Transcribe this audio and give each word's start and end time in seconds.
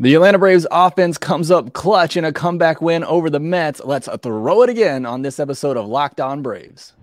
The 0.00 0.16
Atlanta 0.16 0.40
Braves 0.40 0.66
offense 0.72 1.18
comes 1.18 1.52
up 1.52 1.72
clutch 1.72 2.16
in 2.16 2.24
a 2.24 2.32
comeback 2.32 2.82
win 2.82 3.04
over 3.04 3.30
the 3.30 3.38
Mets. 3.38 3.80
Let's 3.84 4.08
throw 4.22 4.62
it 4.62 4.68
again 4.68 5.06
on 5.06 5.22
this 5.22 5.38
episode 5.38 5.76
of 5.76 5.86
Locked 5.86 6.20
On 6.20 6.42
Braves. 6.42 6.94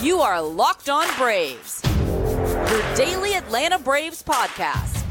You 0.00 0.20
are 0.20 0.40
Locked 0.40 0.88
On 0.88 1.06
Braves, 1.18 1.82
your 1.84 2.94
daily 2.94 3.34
Atlanta 3.34 3.78
Braves 3.78 4.22
podcast. 4.22 5.04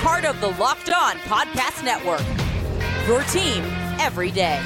Part 0.00 0.24
of 0.24 0.40
the 0.40 0.48
Locked 0.58 0.90
On 0.90 1.16
Podcast 1.16 1.84
Network. 1.84 2.24
Your 3.06 3.22
team 3.24 3.62
every 4.00 4.30
day. 4.30 4.58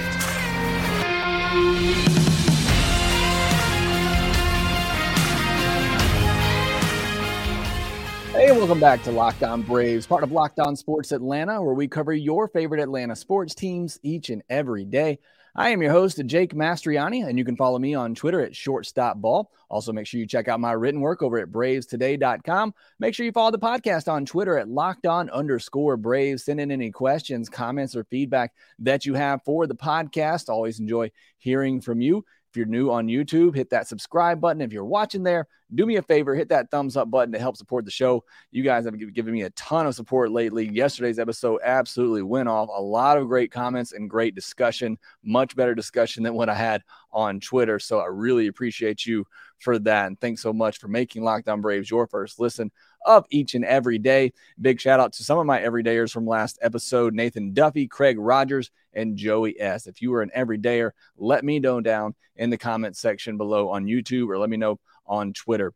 Hey, 8.36 8.52
welcome 8.52 8.78
back 8.78 9.02
to 9.04 9.10
Locked 9.10 9.42
On 9.44 9.62
Braves, 9.62 10.06
part 10.06 10.22
of 10.22 10.30
Locked 10.30 10.60
On 10.60 10.76
Sports 10.76 11.10
Atlanta, 11.10 11.62
where 11.62 11.72
we 11.72 11.88
cover 11.88 12.12
your 12.12 12.48
favorite 12.48 12.82
Atlanta 12.82 13.16
sports 13.16 13.54
teams 13.54 13.98
each 14.02 14.28
and 14.28 14.42
every 14.50 14.84
day. 14.84 15.20
I 15.54 15.70
am 15.70 15.80
your 15.80 15.90
host, 15.90 16.20
Jake 16.26 16.52
Mastroianni, 16.54 17.26
and 17.26 17.38
you 17.38 17.46
can 17.46 17.56
follow 17.56 17.78
me 17.78 17.94
on 17.94 18.14
Twitter 18.14 18.42
at 18.42 18.52
shortstopball. 18.52 19.46
Also, 19.70 19.90
make 19.90 20.06
sure 20.06 20.20
you 20.20 20.26
check 20.26 20.48
out 20.48 20.60
my 20.60 20.72
written 20.72 21.00
work 21.00 21.22
over 21.22 21.38
at 21.38 21.50
bravestoday.com. 21.50 22.74
Make 22.98 23.14
sure 23.14 23.24
you 23.24 23.32
follow 23.32 23.52
the 23.52 23.58
podcast 23.58 24.06
on 24.06 24.26
Twitter 24.26 24.58
at 24.58 24.68
locked 24.68 25.06
on 25.06 25.30
underscore 25.30 25.96
braves. 25.96 26.44
Send 26.44 26.60
in 26.60 26.70
any 26.70 26.90
questions, 26.90 27.48
comments, 27.48 27.96
or 27.96 28.04
feedback 28.04 28.52
that 28.80 29.06
you 29.06 29.14
have 29.14 29.40
for 29.46 29.66
the 29.66 29.74
podcast. 29.74 30.50
Always 30.50 30.78
enjoy 30.78 31.10
hearing 31.38 31.80
from 31.80 32.02
you. 32.02 32.22
If 32.56 32.60
you're 32.60 32.66
new 32.68 32.90
on 32.90 33.06
YouTube, 33.06 33.54
hit 33.54 33.68
that 33.68 33.86
subscribe 33.86 34.40
button. 34.40 34.62
If 34.62 34.72
you're 34.72 34.82
watching 34.82 35.22
there, 35.22 35.46
do 35.74 35.84
me 35.84 35.96
a 35.96 36.02
favor, 36.02 36.34
hit 36.34 36.48
that 36.48 36.70
thumbs 36.70 36.96
up 36.96 37.10
button 37.10 37.30
to 37.34 37.38
help 37.38 37.58
support 37.58 37.84
the 37.84 37.90
show. 37.90 38.24
You 38.50 38.62
guys 38.62 38.86
have 38.86 38.98
given 39.12 39.34
me 39.34 39.42
a 39.42 39.50
ton 39.50 39.86
of 39.86 39.94
support 39.94 40.30
lately. 40.30 40.66
Yesterday's 40.66 41.18
episode 41.18 41.60
absolutely 41.62 42.22
went 42.22 42.48
off. 42.48 42.70
A 42.74 42.80
lot 42.80 43.18
of 43.18 43.28
great 43.28 43.52
comments 43.52 43.92
and 43.92 44.08
great 44.08 44.34
discussion, 44.34 44.96
much 45.22 45.54
better 45.54 45.74
discussion 45.74 46.22
than 46.22 46.32
what 46.32 46.48
I 46.48 46.54
had 46.54 46.82
on 47.12 47.40
Twitter. 47.40 47.78
So 47.78 47.98
I 47.98 48.06
really 48.06 48.46
appreciate 48.46 49.04
you 49.04 49.26
for 49.58 49.78
that. 49.80 50.06
And 50.06 50.18
thanks 50.18 50.40
so 50.40 50.54
much 50.54 50.78
for 50.78 50.88
making 50.88 51.24
Locked 51.24 51.50
On 51.50 51.60
Braves 51.60 51.90
your 51.90 52.06
first 52.06 52.40
listen 52.40 52.72
of 53.06 53.24
each 53.30 53.54
and 53.54 53.64
every 53.64 53.98
day. 53.98 54.32
Big 54.60 54.80
shout 54.80 55.00
out 55.00 55.14
to 55.14 55.24
some 55.24 55.38
of 55.38 55.46
my 55.46 55.60
everydayers 55.60 56.12
from 56.12 56.26
last 56.26 56.58
episode 56.60 57.14
Nathan 57.14 57.54
Duffy, 57.54 57.86
Craig 57.86 58.16
Rogers, 58.18 58.70
and 58.92 59.16
Joey 59.16 59.58
S. 59.60 59.86
If 59.86 60.02
you 60.02 60.12
are 60.14 60.22
an 60.22 60.30
everydayer, 60.36 60.90
let 61.16 61.44
me 61.44 61.60
know 61.60 61.80
down 61.80 62.14
in 62.36 62.50
the 62.50 62.58
comment 62.58 62.96
section 62.96 63.36
below 63.36 63.70
on 63.70 63.86
YouTube 63.86 64.28
or 64.28 64.38
let 64.38 64.50
me 64.50 64.56
know 64.56 64.78
on 65.06 65.32
Twitter. 65.32 65.72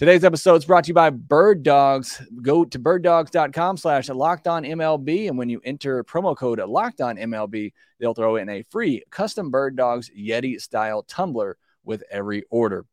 Today's 0.00 0.24
episode 0.24 0.54
is 0.54 0.64
brought 0.64 0.84
to 0.84 0.88
you 0.88 0.94
by 0.94 1.10
Bird 1.10 1.62
Dogs. 1.62 2.22
Go 2.40 2.64
to 2.64 2.78
birddogs.com 2.78 3.76
slash 3.76 4.08
locked 4.08 4.46
on 4.46 4.64
MLB. 4.64 5.28
And 5.28 5.36
when 5.36 5.50
you 5.50 5.60
enter 5.62 6.02
promo 6.04 6.34
code 6.34 6.58
locked 6.58 7.02
on 7.02 7.18
MLB, 7.18 7.74
they'll 7.98 8.14
throw 8.14 8.36
in 8.36 8.48
a 8.48 8.62
free 8.70 9.02
custom 9.10 9.50
Bird 9.50 9.76
Dogs 9.76 10.10
Yeti 10.18 10.58
style 10.58 11.02
tumbler 11.02 11.58
with 11.84 12.02
every 12.10 12.44
order. 12.48 12.86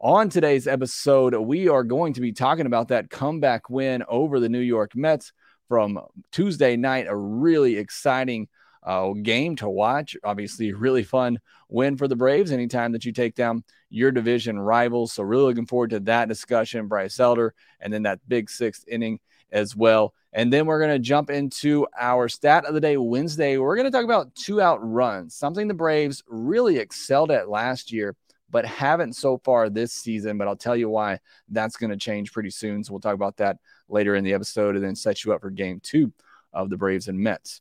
On 0.00 0.28
today's 0.28 0.68
episode, 0.68 1.34
we 1.34 1.68
are 1.68 1.82
going 1.82 2.12
to 2.12 2.20
be 2.20 2.30
talking 2.30 2.66
about 2.66 2.86
that 2.88 3.10
comeback 3.10 3.68
win 3.68 4.04
over 4.06 4.38
the 4.38 4.48
New 4.48 4.60
York 4.60 4.94
Mets 4.94 5.32
from 5.66 5.98
Tuesday 6.30 6.76
night. 6.76 7.06
A 7.08 7.16
really 7.16 7.76
exciting 7.78 8.46
uh, 8.84 9.10
game 9.10 9.56
to 9.56 9.68
watch. 9.68 10.16
Obviously, 10.22 10.72
really 10.72 11.02
fun 11.02 11.40
win 11.68 11.96
for 11.96 12.06
the 12.06 12.14
Braves 12.14 12.52
anytime 12.52 12.92
that 12.92 13.04
you 13.04 13.10
take 13.10 13.34
down 13.34 13.64
your 13.90 14.12
division 14.12 14.56
rivals. 14.56 15.14
So, 15.14 15.24
really 15.24 15.42
looking 15.42 15.66
forward 15.66 15.90
to 15.90 16.00
that 16.00 16.28
discussion. 16.28 16.86
Bryce 16.86 17.18
Elder, 17.18 17.52
and 17.80 17.92
then 17.92 18.04
that 18.04 18.20
big 18.28 18.50
sixth 18.50 18.86
inning 18.86 19.18
as 19.50 19.74
well. 19.74 20.14
And 20.32 20.52
then 20.52 20.66
we're 20.66 20.78
going 20.78 20.94
to 20.94 21.00
jump 21.00 21.28
into 21.28 21.88
our 21.98 22.28
stat 22.28 22.66
of 22.66 22.74
the 22.74 22.80
day 22.80 22.96
Wednesday. 22.96 23.58
We're 23.58 23.74
going 23.74 23.90
to 23.90 23.90
talk 23.90 24.04
about 24.04 24.32
two 24.36 24.60
out 24.60 24.78
runs, 24.80 25.34
something 25.34 25.66
the 25.66 25.74
Braves 25.74 26.22
really 26.28 26.78
excelled 26.78 27.32
at 27.32 27.48
last 27.48 27.90
year 27.90 28.14
but 28.50 28.64
haven't 28.64 29.14
so 29.14 29.38
far 29.38 29.68
this 29.68 29.92
season. 29.92 30.38
But 30.38 30.48
I'll 30.48 30.56
tell 30.56 30.76
you 30.76 30.88
why 30.88 31.18
that's 31.48 31.76
going 31.76 31.90
to 31.90 31.96
change 31.96 32.32
pretty 32.32 32.50
soon. 32.50 32.84
So 32.84 32.92
we'll 32.92 33.00
talk 33.00 33.14
about 33.14 33.36
that 33.38 33.58
later 33.88 34.14
in 34.14 34.24
the 34.24 34.34
episode 34.34 34.76
and 34.76 34.84
then 34.84 34.96
set 34.96 35.24
you 35.24 35.32
up 35.32 35.40
for 35.40 35.50
game 35.50 35.80
two 35.82 36.12
of 36.52 36.70
the 36.70 36.76
Braves 36.76 37.08
and 37.08 37.18
Mets. 37.18 37.60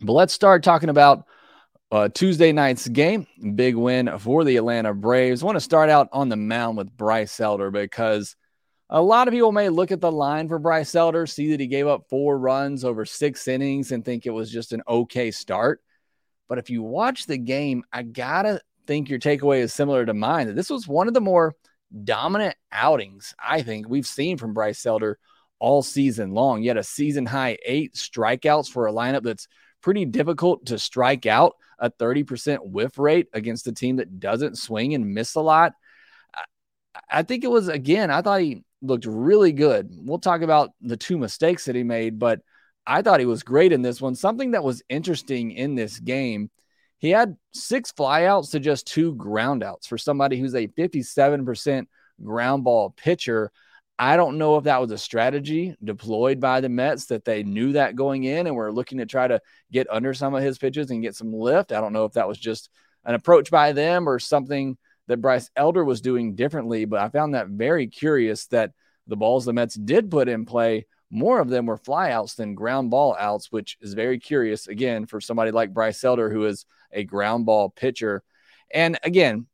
But 0.00 0.12
let's 0.12 0.32
start 0.32 0.62
talking 0.62 0.90
about 0.90 1.26
uh, 1.90 2.08
Tuesday 2.08 2.52
night's 2.52 2.86
game. 2.88 3.26
Big 3.54 3.76
win 3.76 4.18
for 4.18 4.44
the 4.44 4.56
Atlanta 4.56 4.92
Braves. 4.92 5.42
Want 5.42 5.56
to 5.56 5.60
start 5.60 5.88
out 5.88 6.08
on 6.12 6.28
the 6.28 6.36
mound 6.36 6.76
with 6.76 6.94
Bryce 6.96 7.40
Elder 7.40 7.70
because 7.70 8.36
a 8.90 9.00
lot 9.00 9.28
of 9.28 9.32
people 9.32 9.52
may 9.52 9.68
look 9.68 9.90
at 9.90 10.00
the 10.00 10.12
line 10.12 10.48
for 10.48 10.58
Bryce 10.58 10.94
Elder, 10.94 11.26
see 11.26 11.50
that 11.50 11.60
he 11.60 11.66
gave 11.66 11.86
up 11.86 12.08
four 12.08 12.38
runs 12.38 12.84
over 12.84 13.04
six 13.04 13.48
innings, 13.48 13.92
and 13.92 14.04
think 14.04 14.26
it 14.26 14.30
was 14.30 14.50
just 14.50 14.72
an 14.72 14.82
okay 14.86 15.30
start. 15.30 15.80
But 16.48 16.58
if 16.58 16.70
you 16.70 16.82
watch 16.82 17.26
the 17.26 17.38
game, 17.38 17.82
I 17.92 18.02
gotta 18.02 18.60
think 18.86 19.08
your 19.08 19.18
takeaway 19.18 19.60
is 19.60 19.74
similar 19.74 20.06
to 20.06 20.14
mine. 20.14 20.48
That 20.48 20.56
this 20.56 20.70
was 20.70 20.88
one 20.88 21.08
of 21.08 21.14
the 21.14 21.20
more 21.20 21.54
dominant 22.04 22.56
outings 22.72 23.34
I 23.42 23.62
think 23.62 23.88
we've 23.88 24.06
seen 24.06 24.38
from 24.38 24.54
Bryce 24.54 24.84
Elder 24.84 25.18
all 25.58 25.82
season 25.82 26.32
long. 26.32 26.62
Yet 26.62 26.76
a 26.76 26.82
season 26.82 27.26
high 27.26 27.58
eight 27.64 27.94
strikeouts 27.94 28.70
for 28.70 28.86
a 28.86 28.92
lineup 28.92 29.22
that's 29.22 29.48
pretty 29.82 30.04
difficult 30.04 30.66
to 30.66 30.78
strike 30.78 31.26
out. 31.26 31.54
A 31.78 31.90
30% 31.90 32.58
whiff 32.62 32.98
rate 32.98 33.28
against 33.34 33.66
a 33.66 33.72
team 33.72 33.96
that 33.96 34.18
doesn't 34.18 34.56
swing 34.56 34.94
and 34.94 35.14
miss 35.14 35.34
a 35.34 35.42
lot. 35.42 35.74
I 37.10 37.22
think 37.22 37.44
it 37.44 37.50
was 37.50 37.68
again. 37.68 38.10
I 38.10 38.22
thought 38.22 38.40
he 38.40 38.64
looked 38.80 39.04
really 39.06 39.52
good. 39.52 39.90
We'll 39.92 40.18
talk 40.18 40.40
about 40.40 40.70
the 40.80 40.96
two 40.96 41.18
mistakes 41.18 41.66
that 41.66 41.76
he 41.76 41.82
made, 41.82 42.18
but 42.18 42.40
I 42.86 43.02
thought 43.02 43.20
he 43.20 43.26
was 43.26 43.42
great 43.42 43.72
in 43.72 43.82
this 43.82 44.00
one. 44.00 44.14
Something 44.14 44.52
that 44.52 44.64
was 44.64 44.82
interesting 44.88 45.50
in 45.50 45.74
this 45.74 45.98
game 45.98 46.50
he 46.98 47.10
had 47.10 47.36
six 47.52 47.92
flyouts 47.92 48.52
to 48.52 48.60
just 48.60 48.86
two 48.86 49.14
groundouts 49.14 49.86
for 49.86 49.98
somebody 49.98 50.38
who's 50.38 50.54
a 50.54 50.68
57% 50.68 51.86
ground 52.22 52.64
ball 52.64 52.90
pitcher. 52.90 53.50
I 53.98 54.16
don't 54.16 54.38
know 54.38 54.56
if 54.56 54.64
that 54.64 54.80
was 54.80 54.90
a 54.90 54.98
strategy 54.98 55.74
deployed 55.82 56.40
by 56.40 56.60
the 56.60 56.68
Mets 56.68 57.06
that 57.06 57.24
they 57.24 57.42
knew 57.42 57.72
that 57.72 57.96
going 57.96 58.24
in 58.24 58.46
and 58.46 58.54
were 58.54 58.72
looking 58.72 58.98
to 58.98 59.06
try 59.06 59.26
to 59.26 59.40
get 59.72 59.90
under 59.90 60.14
some 60.14 60.34
of 60.34 60.42
his 60.42 60.58
pitches 60.58 60.90
and 60.90 61.02
get 61.02 61.14
some 61.14 61.32
lift. 61.32 61.72
I 61.72 61.80
don't 61.80 61.92
know 61.92 62.04
if 62.04 62.12
that 62.12 62.28
was 62.28 62.38
just 62.38 62.68
an 63.04 63.14
approach 63.14 63.50
by 63.50 63.72
them 63.72 64.08
or 64.08 64.18
something 64.18 64.76
that 65.06 65.20
Bryce 65.20 65.50
Elder 65.56 65.84
was 65.84 66.00
doing 66.00 66.34
differently, 66.34 66.84
but 66.84 67.00
I 67.00 67.08
found 67.08 67.34
that 67.34 67.48
very 67.48 67.86
curious 67.86 68.46
that 68.48 68.72
the 69.06 69.16
balls 69.16 69.44
the 69.44 69.52
Mets 69.52 69.74
did 69.74 70.10
put 70.10 70.28
in 70.28 70.44
play 70.44 70.86
more 71.10 71.40
of 71.40 71.48
them 71.48 71.66
were 71.66 71.78
flyouts 71.78 72.36
than 72.36 72.54
ground 72.54 72.90
ball 72.90 73.16
outs, 73.18 73.52
which 73.52 73.76
is 73.80 73.94
very 73.94 74.18
curious 74.18 74.66
again 74.66 75.06
for 75.06 75.20
somebody 75.20 75.50
like 75.50 75.74
Bryce 75.74 76.02
Elder, 76.02 76.30
who 76.30 76.46
is 76.46 76.66
a 76.92 77.04
ground 77.04 77.46
ball 77.46 77.70
pitcher. 77.70 78.22
And 78.72 78.98
again, 79.02 79.46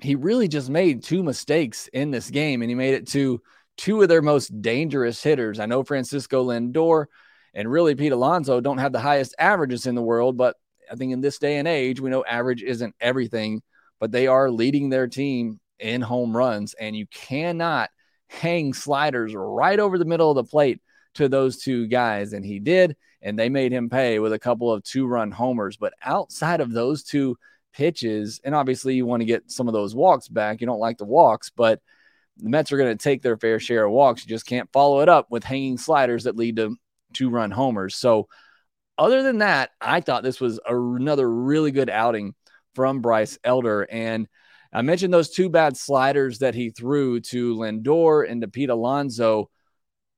he 0.00 0.14
really 0.14 0.48
just 0.48 0.68
made 0.68 1.02
two 1.02 1.22
mistakes 1.22 1.88
in 1.92 2.10
this 2.10 2.30
game, 2.30 2.62
and 2.62 2.70
he 2.70 2.74
made 2.74 2.94
it 2.94 3.08
to 3.08 3.40
two 3.76 4.02
of 4.02 4.08
their 4.08 4.22
most 4.22 4.60
dangerous 4.60 5.22
hitters. 5.22 5.60
I 5.60 5.66
know 5.66 5.84
Francisco 5.84 6.44
Lindor 6.44 7.06
and 7.54 7.70
really 7.70 7.94
Pete 7.94 8.12
Alonso 8.12 8.60
don't 8.60 8.78
have 8.78 8.92
the 8.92 9.00
highest 9.00 9.34
averages 9.38 9.86
in 9.86 9.94
the 9.94 10.02
world, 10.02 10.36
but 10.36 10.56
I 10.90 10.96
think 10.96 11.12
in 11.12 11.20
this 11.20 11.38
day 11.38 11.56
and 11.56 11.66
age, 11.66 12.00
we 12.00 12.10
know 12.10 12.24
average 12.24 12.62
isn't 12.62 12.94
everything, 13.00 13.62
but 13.98 14.12
they 14.12 14.26
are 14.26 14.50
leading 14.50 14.88
their 14.88 15.08
team 15.08 15.60
in 15.78 16.00
home 16.00 16.36
runs, 16.36 16.74
and 16.74 16.96
you 16.96 17.06
cannot 17.06 17.90
hang 18.28 18.72
sliders 18.72 19.34
right 19.34 19.78
over 19.78 19.98
the 19.98 20.04
middle 20.04 20.30
of 20.30 20.36
the 20.36 20.44
plate 20.44 20.80
to 21.14 21.28
those 21.28 21.58
two 21.58 21.86
guys. 21.86 22.32
And 22.32 22.44
he 22.44 22.58
did. 22.58 22.96
And 23.22 23.38
they 23.38 23.48
made 23.48 23.72
him 23.72 23.88
pay 23.88 24.18
with 24.18 24.32
a 24.32 24.38
couple 24.38 24.72
of 24.72 24.82
two 24.82 25.06
run 25.06 25.30
homers. 25.30 25.76
But 25.76 25.94
outside 26.02 26.60
of 26.60 26.72
those 26.72 27.02
two 27.02 27.36
pitches, 27.72 28.40
and 28.44 28.54
obviously 28.54 28.94
you 28.94 29.06
want 29.06 29.20
to 29.20 29.26
get 29.26 29.50
some 29.50 29.68
of 29.68 29.74
those 29.74 29.94
walks 29.94 30.28
back. 30.28 30.60
You 30.60 30.66
don't 30.66 30.78
like 30.78 30.98
the 30.98 31.04
walks, 31.04 31.50
but 31.50 31.80
the 32.36 32.48
Mets 32.48 32.70
are 32.72 32.76
going 32.76 32.96
to 32.96 33.02
take 33.02 33.22
their 33.22 33.36
fair 33.36 33.58
share 33.58 33.84
of 33.84 33.92
walks. 33.92 34.22
You 34.22 34.28
just 34.28 34.46
can't 34.46 34.70
follow 34.72 35.00
it 35.00 35.08
up 35.08 35.30
with 35.30 35.44
hanging 35.44 35.78
sliders 35.78 36.24
that 36.24 36.36
lead 36.36 36.56
to 36.56 36.76
two 37.12 37.30
run 37.30 37.50
homers. 37.50 37.96
So, 37.96 38.28
other 38.98 39.22
than 39.22 39.38
that, 39.38 39.70
I 39.78 40.00
thought 40.00 40.22
this 40.22 40.40
was 40.40 40.58
another 40.66 41.30
really 41.30 41.70
good 41.70 41.90
outing 41.90 42.34
from 42.74 43.02
Bryce 43.02 43.38
Elder. 43.44 43.82
And 43.82 44.26
I 44.76 44.82
mentioned 44.82 45.14
those 45.14 45.30
two 45.30 45.48
bad 45.48 45.74
sliders 45.74 46.40
that 46.40 46.54
he 46.54 46.68
threw 46.68 47.20
to 47.20 47.56
Lindor 47.56 48.30
and 48.30 48.42
to 48.42 48.48
Pete 48.48 48.68
Alonso. 48.68 49.48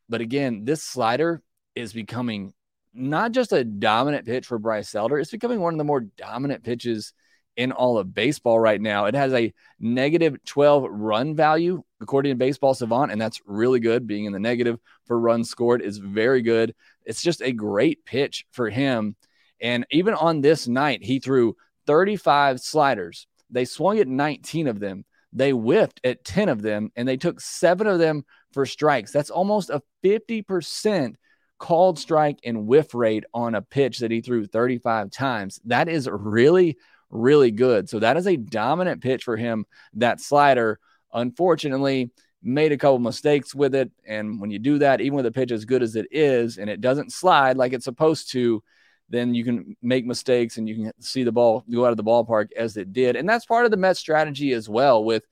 But 0.09 0.21
again, 0.21 0.65
this 0.65 0.83
slider 0.83 1.45
is 1.77 1.93
becoming 1.93 2.53
not 2.93 3.31
just 3.31 3.53
a 3.53 3.63
dominant 3.63 4.27
pitch 4.27 4.47
for 4.47 4.59
Bryce 4.59 4.97
Elder, 4.97 5.21
it's 5.21 5.31
becoming 5.31 5.61
one 5.61 5.75
of 5.75 5.79
the 5.79 5.85
more 5.85 6.01
dominant 6.01 6.65
pitches 6.65 7.13
in 7.57 7.71
all 7.71 7.99
of 7.99 8.13
baseball 8.13 8.59
right 8.59 8.81
now. 8.81 9.05
It 9.05 9.15
has 9.15 9.33
a 9.33 9.55
negative 9.79 10.43
12 10.45 10.87
run 10.91 11.37
value, 11.37 11.85
according 12.01 12.33
to 12.33 12.37
Baseball 12.37 12.75
Savant, 12.75 13.13
and 13.13 13.21
that's 13.21 13.41
really 13.47 13.79
good. 13.79 14.09
Being 14.09 14.25
in 14.25 14.33
the 14.33 14.41
negative 14.41 14.81
for 15.05 15.21
runs 15.21 15.49
scored 15.49 15.83
is 15.83 15.99
very 15.99 16.43
good. 16.43 16.75
It's 17.05 17.23
just 17.23 17.43
a 17.43 17.53
great 17.53 18.05
pitch 18.05 18.45
for 18.51 18.69
him. 18.71 19.15
And 19.61 19.87
even 19.93 20.15
on 20.15 20.41
this 20.41 20.67
night, 20.67 21.05
he 21.05 21.21
threw 21.21 21.55
35 21.87 22.59
sliders, 22.59 23.29
they 23.51 23.65
swung 23.65 23.99
at 23.99 24.09
19 24.09 24.69
of 24.69 24.81
them. 24.81 25.05
They 25.33 25.51
whiffed 25.51 26.01
at 26.05 26.25
10 26.25 26.49
of 26.49 26.63
them, 26.63 26.91
and 26.97 27.07
they 27.07 27.17
took 27.17 27.41
seven 27.41 27.87
of 27.87 27.99
them 27.99 28.25
for 28.53 28.65
strikes. 28.65 29.13
That's 29.13 29.31
almost 29.31 29.71
a 29.71 29.83
50% 30.03 31.15
called 31.59 31.99
strike 31.99 32.39
and 32.45 32.67
whiff 32.67 32.95
rate 32.95 33.25
on 33.35 33.55
a 33.55 33.63
pitch 33.63 33.99
that 33.99 34.11
he 34.11 34.21
threw 34.21 34.47
35 34.47 35.11
times. 35.11 35.61
That 35.65 35.89
is 35.89 36.09
really, 36.11 36.79
really 37.11 37.51
good. 37.51 37.89
So 37.89 37.99
that 37.99 38.17
is 38.17 38.27
a 38.27 38.37
dominant 38.37 39.03
pitch 39.03 39.25
for 39.25 39.37
him. 39.37 39.67
That 39.95 40.21
slider, 40.21 40.79
unfortunately, 41.13 42.11
made 42.43 42.73
a 42.73 42.79
couple 42.79 43.01
mistakes 43.01 43.55
with 43.55 43.75
it. 43.75 43.91
And 44.07 44.41
when 44.41 44.51
you 44.51 44.59
do 44.59 44.79
that, 44.79 45.01
even 45.01 45.17
with 45.17 45.27
a 45.27 45.33
pitch 45.33 45.51
as 45.51 45.65
good 45.65 45.83
as 45.83 45.97
it 45.97 46.07
is, 46.11 46.59
and 46.59 46.71
it 46.71 46.81
doesn't 46.81 47.13
slide 47.13 47.57
like 47.57 47.73
it's 47.73 47.85
supposed 47.85 48.31
to, 48.33 48.63
then 49.09 49.35
you 49.35 49.45
can 49.45 49.77
make 49.83 50.05
mistakes 50.05 50.59
and 50.59 50.69
you 50.69 50.75
can 50.77 50.93
see 51.01 51.23
the 51.23 51.33
ball 51.33 51.65
go 51.71 51.85
out 51.85 51.91
of 51.91 51.97
the 51.97 52.05
ballpark 52.05 52.49
as 52.57 52.77
it 52.77 52.93
did. 52.93 53.17
And 53.17 53.29
that's 53.29 53.47
part 53.47 53.65
of 53.65 53.71
the 53.71 53.77
Mets 53.77 53.99
strategy 53.99 54.53
as 54.53 54.69
well 54.69 55.03
with 55.03 55.25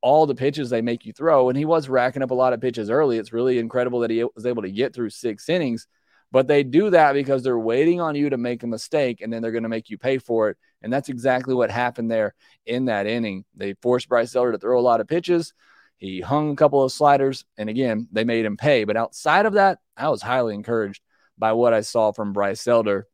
all 0.00 0.26
the 0.26 0.34
pitches 0.34 0.70
they 0.70 0.82
make 0.82 1.04
you 1.04 1.12
throw. 1.12 1.48
And 1.48 1.58
he 1.58 1.64
was 1.64 1.88
racking 1.88 2.22
up 2.22 2.30
a 2.30 2.34
lot 2.34 2.52
of 2.52 2.60
pitches 2.60 2.90
early. 2.90 3.18
It's 3.18 3.32
really 3.32 3.58
incredible 3.58 4.00
that 4.00 4.10
he 4.10 4.24
was 4.34 4.46
able 4.46 4.62
to 4.62 4.70
get 4.70 4.94
through 4.94 5.10
six 5.10 5.48
innings. 5.48 5.86
But 6.30 6.48
they 6.48 6.62
do 6.64 6.90
that 6.90 7.12
because 7.12 7.42
they're 7.42 7.58
waiting 7.58 8.00
on 8.00 8.16
you 8.16 8.30
to 8.30 8.36
make 8.36 8.62
a 8.62 8.66
mistake 8.66 9.20
and 9.20 9.32
then 9.32 9.40
they're 9.40 9.52
going 9.52 9.62
to 9.62 9.68
make 9.68 9.88
you 9.88 9.98
pay 9.98 10.18
for 10.18 10.50
it. 10.50 10.56
And 10.82 10.92
that's 10.92 11.08
exactly 11.08 11.54
what 11.54 11.70
happened 11.70 12.10
there 12.10 12.34
in 12.66 12.86
that 12.86 13.06
inning. 13.06 13.44
They 13.56 13.74
forced 13.80 14.08
Bryce 14.08 14.34
Elder 14.34 14.52
to 14.52 14.58
throw 14.58 14.78
a 14.78 14.82
lot 14.82 15.00
of 15.00 15.08
pitches. 15.08 15.54
He 15.96 16.20
hung 16.20 16.50
a 16.50 16.56
couple 16.56 16.82
of 16.82 16.92
sliders, 16.92 17.44
and 17.56 17.70
again, 17.70 18.08
they 18.12 18.24
made 18.24 18.44
him 18.44 18.56
pay. 18.56 18.84
But 18.84 18.96
outside 18.96 19.46
of 19.46 19.54
that, 19.54 19.78
I 19.96 20.08
was 20.08 20.22
highly 20.22 20.54
encouraged 20.54 21.00
by 21.38 21.52
what 21.52 21.72
I 21.72 21.80
saw 21.80 22.12
from 22.12 22.32
Bryce 22.32 22.66
Elder. 22.66 23.06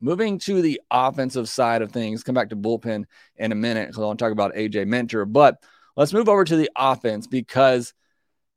Moving 0.00 0.38
to 0.40 0.60
the 0.60 0.80
offensive 0.90 1.48
side 1.48 1.82
of 1.82 1.90
things, 1.90 2.22
come 2.22 2.34
back 2.34 2.50
to 2.50 2.56
bullpen 2.56 3.04
in 3.36 3.52
a 3.52 3.54
minute 3.54 3.88
because 3.88 4.02
I 4.02 4.06
want 4.06 4.18
to 4.18 4.24
talk 4.24 4.32
about 4.32 4.54
AJ 4.54 4.86
Minter. 4.86 5.24
But 5.24 5.56
let's 5.96 6.12
move 6.12 6.28
over 6.28 6.44
to 6.44 6.56
the 6.56 6.70
offense 6.76 7.26
because 7.26 7.94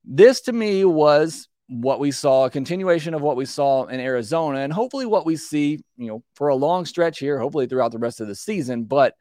this 0.03 0.41
to 0.41 0.53
me 0.53 0.83
was 0.85 1.47
what 1.69 1.99
we 1.99 2.11
saw, 2.11 2.45
a 2.45 2.49
continuation 2.49 3.13
of 3.13 3.21
what 3.21 3.37
we 3.37 3.45
saw 3.45 3.85
in 3.85 3.99
Arizona, 3.99 4.59
and 4.59 4.73
hopefully 4.73 5.05
what 5.05 5.25
we 5.25 5.35
see, 5.35 5.79
you 5.97 6.07
know, 6.07 6.23
for 6.35 6.49
a 6.49 6.55
long 6.55 6.85
stretch 6.85 7.19
here, 7.19 7.39
hopefully 7.39 7.67
throughout 7.67 7.91
the 7.91 7.99
rest 7.99 8.19
of 8.19 8.27
the 8.27 8.35
season. 8.35 8.85
But 8.85 9.13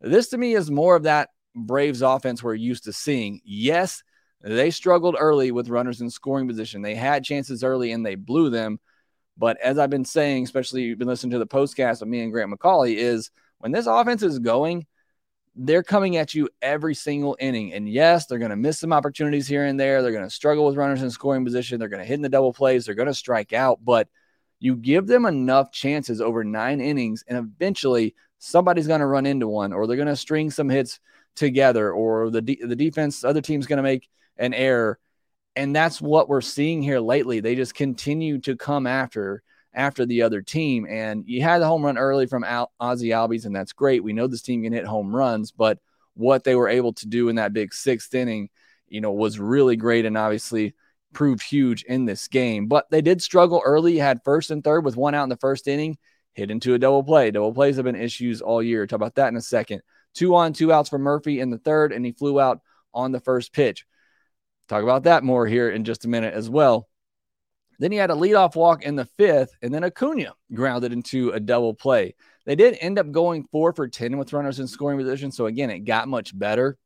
this 0.00 0.28
to 0.30 0.38
me 0.38 0.54
is 0.54 0.70
more 0.70 0.96
of 0.96 1.04
that 1.04 1.28
Braves 1.54 2.02
offense 2.02 2.42
we're 2.42 2.54
used 2.54 2.84
to 2.84 2.92
seeing. 2.92 3.40
Yes, 3.44 4.02
they 4.40 4.70
struggled 4.70 5.16
early 5.18 5.52
with 5.52 5.68
runners 5.68 6.00
in 6.00 6.10
scoring 6.10 6.48
position. 6.48 6.82
They 6.82 6.94
had 6.94 7.24
chances 7.24 7.62
early 7.62 7.92
and 7.92 8.04
they 8.04 8.14
blew 8.14 8.50
them. 8.50 8.80
But 9.42 9.60
as 9.60 9.76
I've 9.76 9.90
been 9.90 10.04
saying, 10.04 10.44
especially 10.44 10.82
you've 10.82 11.00
been 11.00 11.08
listening 11.08 11.32
to 11.32 11.40
the 11.40 11.48
postcast 11.48 12.00
of 12.00 12.06
me 12.06 12.20
and 12.20 12.30
Grant 12.30 12.52
McAuley, 12.52 12.94
is 12.94 13.32
when 13.58 13.72
this 13.72 13.88
offense 13.88 14.22
is 14.22 14.38
going, 14.38 14.86
they're 15.56 15.82
coming 15.82 16.16
at 16.16 16.32
you 16.32 16.48
every 16.62 16.94
single 16.94 17.36
inning. 17.40 17.72
And 17.72 17.88
yes, 17.88 18.26
they're 18.26 18.38
going 18.38 18.52
to 18.52 18.56
miss 18.56 18.78
some 18.78 18.92
opportunities 18.92 19.48
here 19.48 19.64
and 19.64 19.80
there. 19.80 20.00
They're 20.00 20.12
going 20.12 20.22
to 20.22 20.30
struggle 20.30 20.64
with 20.64 20.76
runners 20.76 21.02
in 21.02 21.10
scoring 21.10 21.44
position. 21.44 21.80
They're 21.80 21.88
going 21.88 21.98
to 21.98 22.06
hit 22.06 22.14
in 22.14 22.22
the 22.22 22.28
double 22.28 22.52
plays. 22.52 22.86
They're 22.86 22.94
going 22.94 23.08
to 23.08 23.14
strike 23.14 23.52
out. 23.52 23.80
But 23.84 24.06
you 24.60 24.76
give 24.76 25.08
them 25.08 25.26
enough 25.26 25.72
chances 25.72 26.20
over 26.20 26.44
nine 26.44 26.80
innings, 26.80 27.24
and 27.26 27.36
eventually 27.36 28.14
somebody's 28.38 28.86
going 28.86 29.00
to 29.00 29.06
run 29.06 29.26
into 29.26 29.48
one, 29.48 29.72
or 29.72 29.88
they're 29.88 29.96
going 29.96 30.06
to 30.06 30.14
string 30.14 30.52
some 30.52 30.68
hits 30.68 31.00
together, 31.34 31.90
or 31.90 32.30
the 32.30 32.42
de- 32.42 32.64
the 32.64 32.76
defense, 32.76 33.24
other 33.24 33.40
team's 33.40 33.66
going 33.66 33.78
to 33.78 33.82
make 33.82 34.08
an 34.36 34.54
error, 34.54 35.00
and 35.56 35.74
that's 35.74 36.00
what 36.00 36.28
we're 36.28 36.40
seeing 36.40 36.82
here 36.82 37.00
lately. 37.00 37.40
They 37.40 37.54
just 37.54 37.74
continue 37.74 38.38
to 38.40 38.56
come 38.56 38.86
after 38.86 39.42
after 39.74 40.04
the 40.04 40.22
other 40.22 40.42
team, 40.42 40.86
and 40.88 41.24
you 41.26 41.42
had 41.42 41.60
the 41.60 41.66
home 41.66 41.84
run 41.84 41.96
early 41.96 42.26
from 42.26 42.44
Al- 42.44 42.72
Ozzie 42.78 43.08
Albies, 43.08 43.46
and 43.46 43.56
that's 43.56 43.72
great. 43.72 44.04
We 44.04 44.12
know 44.12 44.26
this 44.26 44.42
team 44.42 44.62
can 44.62 44.72
hit 44.72 44.84
home 44.84 45.14
runs, 45.14 45.50
but 45.50 45.78
what 46.14 46.44
they 46.44 46.54
were 46.54 46.68
able 46.68 46.92
to 46.94 47.06
do 47.06 47.28
in 47.28 47.36
that 47.36 47.54
big 47.54 47.72
sixth 47.72 48.14
inning, 48.14 48.50
you 48.88 49.00
know, 49.00 49.12
was 49.12 49.38
really 49.38 49.76
great, 49.76 50.04
and 50.04 50.18
obviously 50.18 50.74
proved 51.14 51.42
huge 51.42 51.84
in 51.84 52.04
this 52.04 52.28
game. 52.28 52.66
But 52.66 52.90
they 52.90 53.00
did 53.00 53.22
struggle 53.22 53.62
early. 53.64 53.96
Had 53.96 54.24
first 54.24 54.50
and 54.50 54.62
third 54.62 54.84
with 54.84 54.96
one 54.96 55.14
out 55.14 55.24
in 55.24 55.28
the 55.30 55.36
first 55.36 55.68
inning, 55.68 55.96
hit 56.34 56.50
into 56.50 56.74
a 56.74 56.78
double 56.78 57.02
play. 57.02 57.30
Double 57.30 57.52
plays 57.52 57.76
have 57.76 57.84
been 57.84 57.96
issues 57.96 58.42
all 58.42 58.62
year. 58.62 58.86
Talk 58.86 58.96
about 58.96 59.14
that 59.16 59.28
in 59.28 59.36
a 59.36 59.42
second. 59.42 59.82
Two 60.14 60.34
on, 60.34 60.52
two 60.52 60.72
outs 60.72 60.90
for 60.90 60.98
Murphy 60.98 61.40
in 61.40 61.50
the 61.50 61.58
third, 61.58 61.92
and 61.92 62.04
he 62.04 62.12
flew 62.12 62.38
out 62.38 62.60
on 62.92 63.12
the 63.12 63.20
first 63.20 63.52
pitch. 63.52 63.86
Talk 64.68 64.82
about 64.82 65.04
that 65.04 65.24
more 65.24 65.46
here 65.46 65.70
in 65.70 65.84
just 65.84 66.04
a 66.04 66.08
minute 66.08 66.34
as 66.34 66.48
well. 66.48 66.88
Then 67.78 67.92
he 67.92 67.98
had 67.98 68.10
a 68.10 68.14
leadoff 68.14 68.54
walk 68.54 68.84
in 68.84 68.96
the 68.96 69.04
fifth, 69.04 69.56
and 69.60 69.74
then 69.74 69.84
Acuna 69.84 70.34
grounded 70.54 70.92
into 70.92 71.30
a 71.30 71.40
double 71.40 71.74
play. 71.74 72.14
They 72.44 72.54
did 72.54 72.78
end 72.80 72.98
up 72.98 73.10
going 73.10 73.44
four 73.50 73.72
for 73.72 73.88
10 73.88 74.18
with 74.18 74.32
runners 74.32 74.60
in 74.60 74.66
scoring 74.66 74.98
position. 74.98 75.32
So, 75.32 75.46
again, 75.46 75.70
it 75.70 75.80
got 75.80 76.08
much 76.08 76.36
better. 76.36 76.76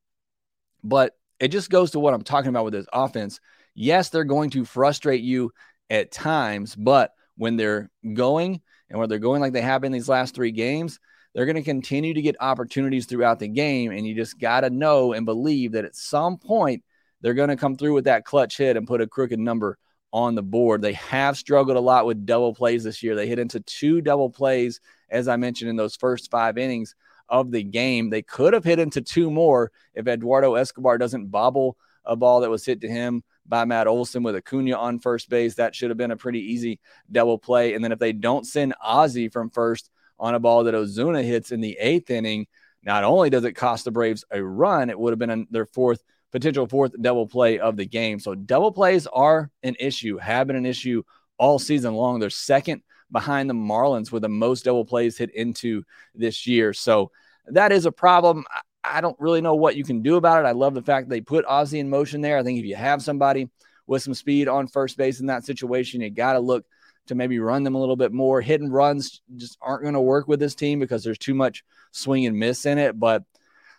But 0.83 1.17
it 1.39 1.49
just 1.49 1.71
goes 1.71 1.91
to 1.91 2.01
what 2.01 2.15
I'm 2.15 2.23
talking 2.23 2.49
about 2.49 2.65
with 2.65 2.75
this 2.75 2.87
offense. 2.93 3.41
Yes, 3.75 4.09
they're 4.09 4.25
going 4.25 4.51
to 4.51 4.65
frustrate 4.65 5.23
you 5.23 5.53
at 5.91 6.13
times, 6.13 6.75
but 6.75 7.13
when 7.37 7.57
they're 7.57 7.91
going 8.15 8.61
and 8.89 8.99
when 8.99 9.09
they're 9.09 9.19
going 9.19 9.41
like 9.41 9.53
they 9.53 9.61
have 9.61 9.85
in 9.85 9.93
these 9.93 10.09
last 10.09 10.35
three 10.35 10.53
games, 10.53 10.99
they're 11.35 11.45
going 11.47 11.57
to 11.57 11.63
continue 11.63 12.15
to 12.15 12.23
get 12.23 12.37
opportunities 12.41 13.05
throughout 13.05 13.39
the 13.39 13.49
game. 13.49 13.93
And 13.93 14.07
you 14.07 14.15
just 14.15 14.39
got 14.39 14.61
to 14.61 14.71
know 14.71 15.13
and 15.13 15.27
believe 15.27 15.73
that 15.73 15.85
at 15.85 15.95
some 15.95 16.39
point 16.39 16.83
they're 17.27 17.35
going 17.35 17.49
to 17.49 17.57
come 17.57 17.77
through 17.77 17.93
with 17.93 18.05
that 18.05 18.25
clutch 18.25 18.57
hit 18.57 18.77
and 18.77 18.87
put 18.87 19.01
a 19.01 19.07
crooked 19.09 19.41
number 19.41 19.79
on 20.13 20.37
the 20.37 20.45
board. 20.45 20.81
They 20.81 20.93
have 20.93 21.37
struggled 21.37 21.77
a 21.77 21.81
lot 21.81 22.07
with 22.07 22.25
double 22.25 22.55
plays 22.55 22.85
this 22.85 23.03
year. 23.03 23.17
They 23.17 23.27
hit 23.27 23.41
into 23.41 23.59
two 23.59 24.01
double 24.01 24.31
plays, 24.31 24.81
as 25.11 25.27
I 25.27 25.35
mentioned, 25.35 25.69
in 25.69 25.75
those 25.75 25.97
first 25.97 26.31
five 26.31 26.57
innings 26.57 26.95
of 27.29 27.51
the 27.51 27.65
game. 27.65 28.11
They 28.11 28.23
could 28.23 28.53
have 28.53 28.63
hit 28.63 28.79
into 28.79 29.01
two 29.01 29.29
more 29.29 29.73
if 29.93 30.07
Eduardo 30.07 30.55
Escobar 30.55 30.99
doesn't 30.99 31.27
bobble 31.27 31.77
a 32.05 32.15
ball 32.15 32.43
that 32.43 32.51
was 32.51 32.65
hit 32.65 32.83
to 32.83 32.89
him 32.89 33.25
by 33.45 33.65
Matt 33.65 33.89
Olson 33.89 34.23
with 34.23 34.37
Acuna 34.37 34.77
on 34.77 35.01
first 35.01 35.29
base. 35.29 35.57
That 35.57 35.75
should 35.75 35.91
have 35.91 35.99
been 35.99 36.13
a 36.13 36.17
pretty 36.17 36.53
easy 36.53 36.79
double 37.11 37.41
play. 37.41 37.75
And 37.75 37.83
then 37.83 37.91
if 37.91 37.99
they 37.99 38.13
don't 38.13 38.47
send 38.47 38.73
Ozzie 38.81 39.31
from 39.31 39.51
first, 39.51 39.91
on 40.19 40.35
a 40.35 40.39
ball 40.39 40.65
that 40.65 40.75
Ozuna 40.75 41.23
hits 41.23 41.53
in 41.53 41.61
the 41.61 41.77
eighth 41.81 42.11
inning. 42.11 42.47
Not 42.83 43.05
only 43.05 43.31
does 43.31 43.45
it 43.45 43.53
cost 43.53 43.85
the 43.85 43.91
Braves 43.91 44.25
a 44.31 44.43
run, 44.43 44.91
it 44.91 44.99
would 44.99 45.11
have 45.11 45.19
been 45.19 45.47
their 45.51 45.67
fourth 45.67 46.03
potential 46.33 46.67
fourth 46.67 46.93
double 47.01 47.27
play 47.27 47.59
of 47.59 47.77
the 47.77 47.87
game. 47.87 48.19
So 48.19 48.35
double 48.35 48.73
plays 48.73 49.07
are 49.07 49.51
an 49.63 49.77
issue, 49.79 50.19
have 50.19 50.47
been 50.47 50.57
an 50.57 50.67
issue 50.67 51.03
all 51.39 51.59
season 51.59 51.95
long. 51.95 52.19
They're 52.19 52.31
second 52.31 52.83
behind 53.11 53.49
the 53.49 53.55
Marlins 53.55 54.11
with 54.11 54.23
the 54.23 54.29
most 54.29 54.65
double 54.65 54.85
plays 54.85 55.17
hit 55.17 55.31
into 55.35 55.85
this 56.15 56.47
year. 56.47 56.73
So 56.73 57.11
that 57.47 57.73
is 57.73 57.87
a 57.87 57.93
problem. 57.93 58.45
I 58.83 59.01
don't 59.01 59.19
really 59.19 59.41
know 59.41 59.55
what 59.55 59.77
you 59.77 59.85
can 59.85 60.03
do 60.03 60.17
about 60.17 60.45
it. 60.45 60.49
I 60.49 60.53
love 60.53 60.75
the 60.75 60.83
fact 60.83 61.09
they 61.09 61.21
put 61.21 61.45
Ozzie 61.47 61.81
in 61.81 61.89
motion 61.89 62.21
there. 62.21 62.39
I 62.39 62.43
think 62.43 62.59
if 62.59 62.65
you 62.65 62.77
have 62.77 63.03
somebody 63.03 63.49
with 63.87 64.03
some 64.03 64.15
speed 64.15 64.49
on 64.49 64.67
first 64.67 64.97
base 64.97 65.21
in 65.21 65.27
that 65.27 65.45
situation, 65.45 66.01
you 66.01 66.11
got 66.11 66.35
to 66.35 66.41
look 66.41 66.65
to 67.07 67.15
maybe 67.15 67.39
run 67.39 67.63
them 67.63 67.77
a 67.77 67.81
little 67.81 67.97
bit 67.97 68.13
more. 68.13 68.41
Hit 68.41 68.61
and 68.61 68.73
runs 68.73 69.23
just 69.37 69.59
aren't 69.61 69.83
going 69.83 69.95
to 69.95 70.01
work 70.01 70.27
with 70.27 70.41
this 70.41 70.55
team 70.55 70.81
because 70.81 71.05
there's 71.05 71.19
too 71.19 71.35
much 71.35 71.65
swing 71.93 72.27
and 72.27 72.37
miss 72.37 72.67
in 72.67 72.79
it. 72.79 72.99
But 72.99 73.23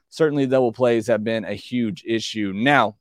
certainly 0.09 0.45
double 0.45 0.71
plays 0.71 1.07
have 1.07 1.23
been 1.23 1.45
a 1.45 1.53
huge 1.53 2.03
issue. 2.05 2.53
Now, 2.55 2.97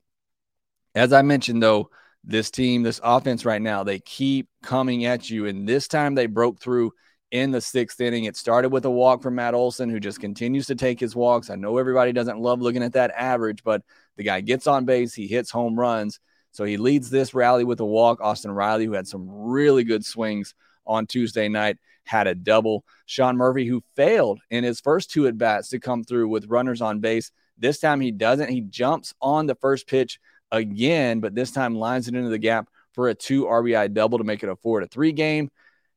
as 0.95 1.13
I 1.13 1.23
mentioned, 1.23 1.63
though, 1.63 1.91
this 2.25 2.51
team, 2.51 2.83
this 2.83 3.01
offense 3.05 3.45
right 3.45 3.63
now, 3.63 3.85
they 3.85 4.01
keep 4.01 4.49
coming 4.63 5.05
at 5.05 5.31
you. 5.31 5.47
And 5.47 5.69
this 5.69 5.87
time 5.87 6.15
they 6.15 6.27
broke 6.27 6.61
through 6.61 6.93
in 7.31 7.51
the 7.51 7.61
sixth 7.61 8.01
inning. 8.01 8.25
It 8.25 8.37
started 8.37 8.71
with 8.71 8.85
a 8.85 8.91
walk 8.91 9.23
from 9.23 9.37
Matt 9.37 9.55
Olson, 9.55 9.91
who 9.91 10.01
just 10.01 10.21
continues 10.21 10.67
to 10.67 10.75
take 10.75 10.99
his 10.99 11.15
walks. 11.15 11.51
I 11.51 11.57
know 11.57 11.79
everybody 11.79 12.13
doesn't 12.13 12.41
love 12.41 12.61
looking 12.61 12.83
at 12.83 12.95
that 12.95 13.13
average, 13.17 13.63
but 13.63 13.83
the 14.17 14.25
guy 14.25 14.41
gets 14.41 14.67
on 14.67 14.85
base, 14.85 15.15
he 15.15 15.27
hits 15.27 15.51
home 15.51 15.79
runs. 15.79 16.21
So 16.53 16.65
he 16.65 16.79
leads 16.79 17.11
this 17.11 17.35
rally 17.35 17.65
with 17.65 17.81
a 17.81 17.85
walk. 17.85 18.21
Austin 18.23 18.51
Riley, 18.51 18.87
who 18.87 18.93
had 18.93 19.07
some 19.07 19.29
really 19.29 19.85
good 19.85 20.05
swings 20.05 20.55
on 20.87 21.07
Tuesday 21.07 21.49
night, 21.49 21.77
had 22.07 22.27
a 22.27 22.35
double. 22.35 22.85
Sean 23.05 23.37
Murphy, 23.37 23.67
who 23.67 23.83
failed 23.95 24.41
in 24.51 24.65
his 24.65 24.81
first 24.81 25.11
two 25.11 25.27
at 25.27 25.37
bats 25.37 25.69
to 25.69 25.79
come 25.79 26.05
through 26.05 26.29
with 26.29 26.47
runners 26.47 26.81
on 26.81 27.01
base. 27.01 27.31
This 27.59 27.79
time 27.79 28.01
he 28.01 28.11
doesn't. 28.11 28.49
He 28.49 28.63
jumps 28.63 29.13
on 29.21 29.47
the 29.47 29.55
first 29.57 29.87
pitch 29.87 30.19
again, 30.51 31.21
but 31.21 31.35
this 31.35 31.51
time 31.51 31.75
lines 31.75 32.09
it 32.09 32.15
into 32.15 32.31
the 32.31 32.39
gap 32.39 32.69
for 32.95 33.09
a 33.09 33.15
two 33.15 33.45
RBI 33.45 33.93
double 33.93 34.19
to 34.19 34.25
make 34.25 34.43
it 34.43 34.49
a 34.49 34.57
four 34.57 34.81
to 34.81 34.87
three 34.87 35.13
game. 35.13 35.51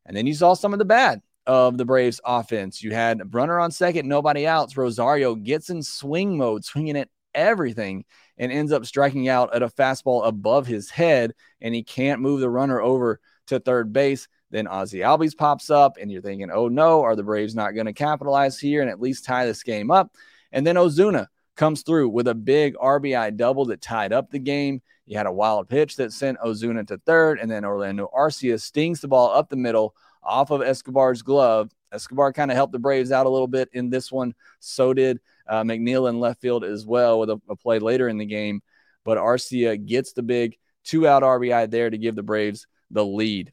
And 0.06 0.16
then 0.18 0.28
you 0.28 0.34
saw 0.34 0.54
some 0.54 0.74
of 0.74 0.80
the 0.80 0.86
bad 0.86 1.22
of 1.46 1.78
the 1.78 1.86
Braves 1.86 2.20
offense. 2.26 2.84
You 2.84 2.94
had 2.94 3.34
runner 3.34 3.60
on 3.60 3.72
second, 3.72 4.08
nobody 4.08 4.46
else. 4.46 4.76
Rosario 4.76 5.36
gets 5.36 5.70
in 5.70 5.82
swing 5.82 6.38
mode, 6.38 6.66
swinging 6.66 6.98
at 6.98 7.10
everything 7.34 8.06
and 8.38 8.52
ends 8.52 8.72
up 8.72 8.86
striking 8.86 9.28
out 9.28 9.54
at 9.54 9.62
a 9.62 9.68
fastball 9.68 10.26
above 10.26 10.66
his 10.66 10.90
head, 10.90 11.34
and 11.62 11.76
he 11.76 11.84
can't 11.84 12.22
move 12.22 12.40
the 12.40 12.50
runner 12.50 12.82
over 12.82 13.20
to 13.48 13.60
third 13.60 13.92
base. 13.92 14.28
Then 14.52 14.68
Ozzie 14.68 15.00
Albies 15.00 15.38
pops 15.38 15.70
up, 15.70 15.98
and 16.00 16.12
you're 16.12 16.22
thinking, 16.22 16.50
oh 16.52 16.68
no, 16.68 17.02
are 17.02 17.16
the 17.16 17.24
Braves 17.24 17.56
not 17.56 17.72
going 17.72 17.86
to 17.86 17.94
capitalize 17.94 18.60
here 18.60 18.82
and 18.82 18.90
at 18.90 19.02
least 19.02 19.26
tie 19.26 19.46
this 19.46 19.64
game 19.64 19.92
up? 19.92 20.16
And 20.52 20.66
then 20.66 20.76
Ozuna 20.76 21.28
comes 21.56 21.84
through 21.84 22.10
with 22.10 22.28
a 22.28 22.36
big 22.36 22.76
RBI 22.76 23.36
double 23.38 23.66
that 23.66 23.82
tied 23.82 24.14
up 24.14 24.32
the 24.32 24.40
game. 24.40 24.82
You 25.06 25.18
had 25.18 25.28
a 25.28 25.32
wild 25.32 25.68
pitch 25.70 25.98
that 25.98 26.14
sent 26.14 26.40
Ozuna 26.40 26.88
to 26.88 26.98
third, 27.00 27.40
and 27.40 27.50
then 27.50 27.66
Orlando 27.66 28.10
Arcia 28.16 28.60
stings 28.60 29.02
the 29.02 29.08
ball 29.08 29.32
up 29.32 29.50
the 29.50 29.56
middle 29.56 29.96
off 30.24 30.52
of 30.52 30.62
Escobar's 30.62 31.22
glove. 31.22 31.72
Escobar 31.92 32.34
kind 32.34 32.52
of 32.52 32.56
helped 32.56 32.74
the 32.74 32.80
Braves 32.80 33.12
out 33.12 33.26
a 33.26 33.30
little 33.30 33.48
bit 33.48 33.70
in 33.74 33.90
this 33.90 34.12
one. 34.12 34.34
So 34.60 34.94
did 34.94 35.20
uh, 35.48 35.64
McNeil 35.64 36.10
in 36.10 36.20
left 36.20 36.42
field 36.42 36.64
as 36.64 36.86
well 36.86 37.20
with 37.20 37.30
a, 37.30 37.42
a, 37.50 37.56
play 37.56 37.80
later 37.80 38.08
in 38.08 38.18
the 38.18 38.26
game. 38.26 38.62
But 39.04 39.18
Arcia 39.18 39.84
gets 39.84 40.14
the 40.14 40.22
big 40.22 40.58
two 40.84 41.08
out 41.08 41.24
RBI 41.24 41.70
there 41.72 41.90
to 41.90 41.98
give 41.98 42.16
the 42.16 42.24
Braves 42.24 42.68
the 42.92 43.04
lead. 43.04 43.52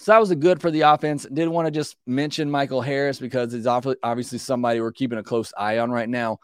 So 0.00 0.12
that 0.12 0.18
was 0.18 0.30
a 0.30 0.36
good 0.36 0.62
for 0.62 0.70
the 0.70 0.80
offense. 0.80 1.26
Did 1.30 1.48
want 1.48 1.66
to 1.66 1.70
just 1.70 1.96
mention 2.06 2.50
Michael 2.50 2.80
Harris 2.80 3.18
because 3.18 3.52
he's 3.52 3.66
obviously 3.66 4.38
somebody 4.38 4.80
we're 4.80 4.92
keeping 4.92 5.18
a 5.18 5.22
close 5.22 5.52
eye 5.58 5.76
on 5.78 5.90
right 5.90 6.08
now. 6.08 6.38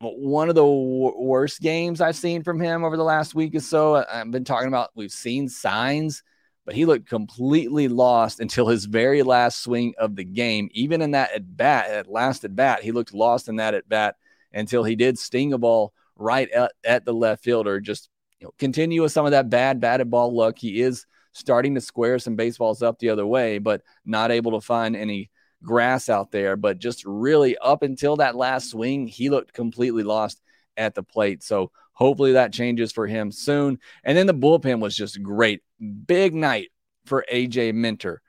One 0.00 0.48
of 0.48 0.56
the 0.56 0.62
w- 0.62 1.16
worst 1.16 1.60
games 1.60 2.00
I've 2.00 2.16
seen 2.16 2.42
from 2.42 2.58
him 2.58 2.82
over 2.82 2.96
the 2.96 3.04
last 3.04 3.36
week 3.36 3.54
or 3.54 3.60
so. 3.60 4.04
I've 4.04 4.32
been 4.32 4.42
talking 4.42 4.66
about 4.66 4.90
we've 4.96 5.12
seen 5.12 5.48
signs, 5.48 6.24
but 6.66 6.74
he 6.74 6.84
looked 6.84 7.08
completely 7.08 7.86
lost 7.86 8.40
until 8.40 8.66
his 8.66 8.86
very 8.86 9.22
last 9.22 9.62
swing 9.62 9.94
of 9.96 10.16
the 10.16 10.24
game. 10.24 10.68
Even 10.72 11.02
in 11.02 11.12
that 11.12 11.30
at 11.32 11.56
bat, 11.56 11.88
at 11.88 12.10
last 12.10 12.42
at 12.42 12.56
bat, 12.56 12.82
he 12.82 12.90
looked 12.90 13.14
lost 13.14 13.48
in 13.48 13.56
that 13.56 13.74
at 13.74 13.88
bat 13.88 14.16
until 14.52 14.82
he 14.82 14.96
did 14.96 15.20
sting 15.20 15.52
a 15.52 15.58
ball 15.58 15.92
right 16.16 16.50
at, 16.50 16.72
at 16.82 17.04
the 17.04 17.14
left 17.14 17.44
fielder. 17.44 17.78
Just 17.78 18.10
you 18.40 18.48
know, 18.48 18.54
continue 18.58 19.02
with 19.02 19.12
some 19.12 19.24
of 19.24 19.30
that 19.30 19.50
bad 19.50 19.80
batted 19.80 20.10
ball 20.10 20.34
luck. 20.34 20.58
He 20.58 20.80
is 20.80 21.06
starting 21.32 21.74
to 21.74 21.80
square 21.80 22.18
some 22.18 22.36
baseballs 22.36 22.82
up 22.82 22.98
the 22.98 23.10
other 23.10 23.26
way, 23.26 23.58
but 23.58 23.82
not 24.04 24.30
able 24.30 24.52
to 24.52 24.60
find 24.60 24.94
any 24.94 25.30
grass 25.62 26.08
out 26.08 26.30
there. 26.30 26.56
But 26.56 26.78
just 26.78 27.04
really 27.04 27.56
up 27.58 27.82
until 27.82 28.16
that 28.16 28.36
last 28.36 28.70
swing, 28.70 29.06
he 29.06 29.30
looked 29.30 29.52
completely 29.52 30.02
lost 30.02 30.40
at 30.76 30.94
the 30.94 31.02
plate. 31.02 31.42
So 31.42 31.70
hopefully 31.92 32.32
that 32.32 32.52
changes 32.52 32.92
for 32.92 33.06
him 33.06 33.30
soon. 33.30 33.78
And 34.04 34.16
then 34.16 34.26
the 34.26 34.34
bullpen 34.34 34.80
was 34.80 34.96
just 34.96 35.22
great. 35.22 35.62
Big 36.06 36.34
night 36.34 36.70
for 37.06 37.24
AJ 37.32 37.74
Minter. 37.74 38.22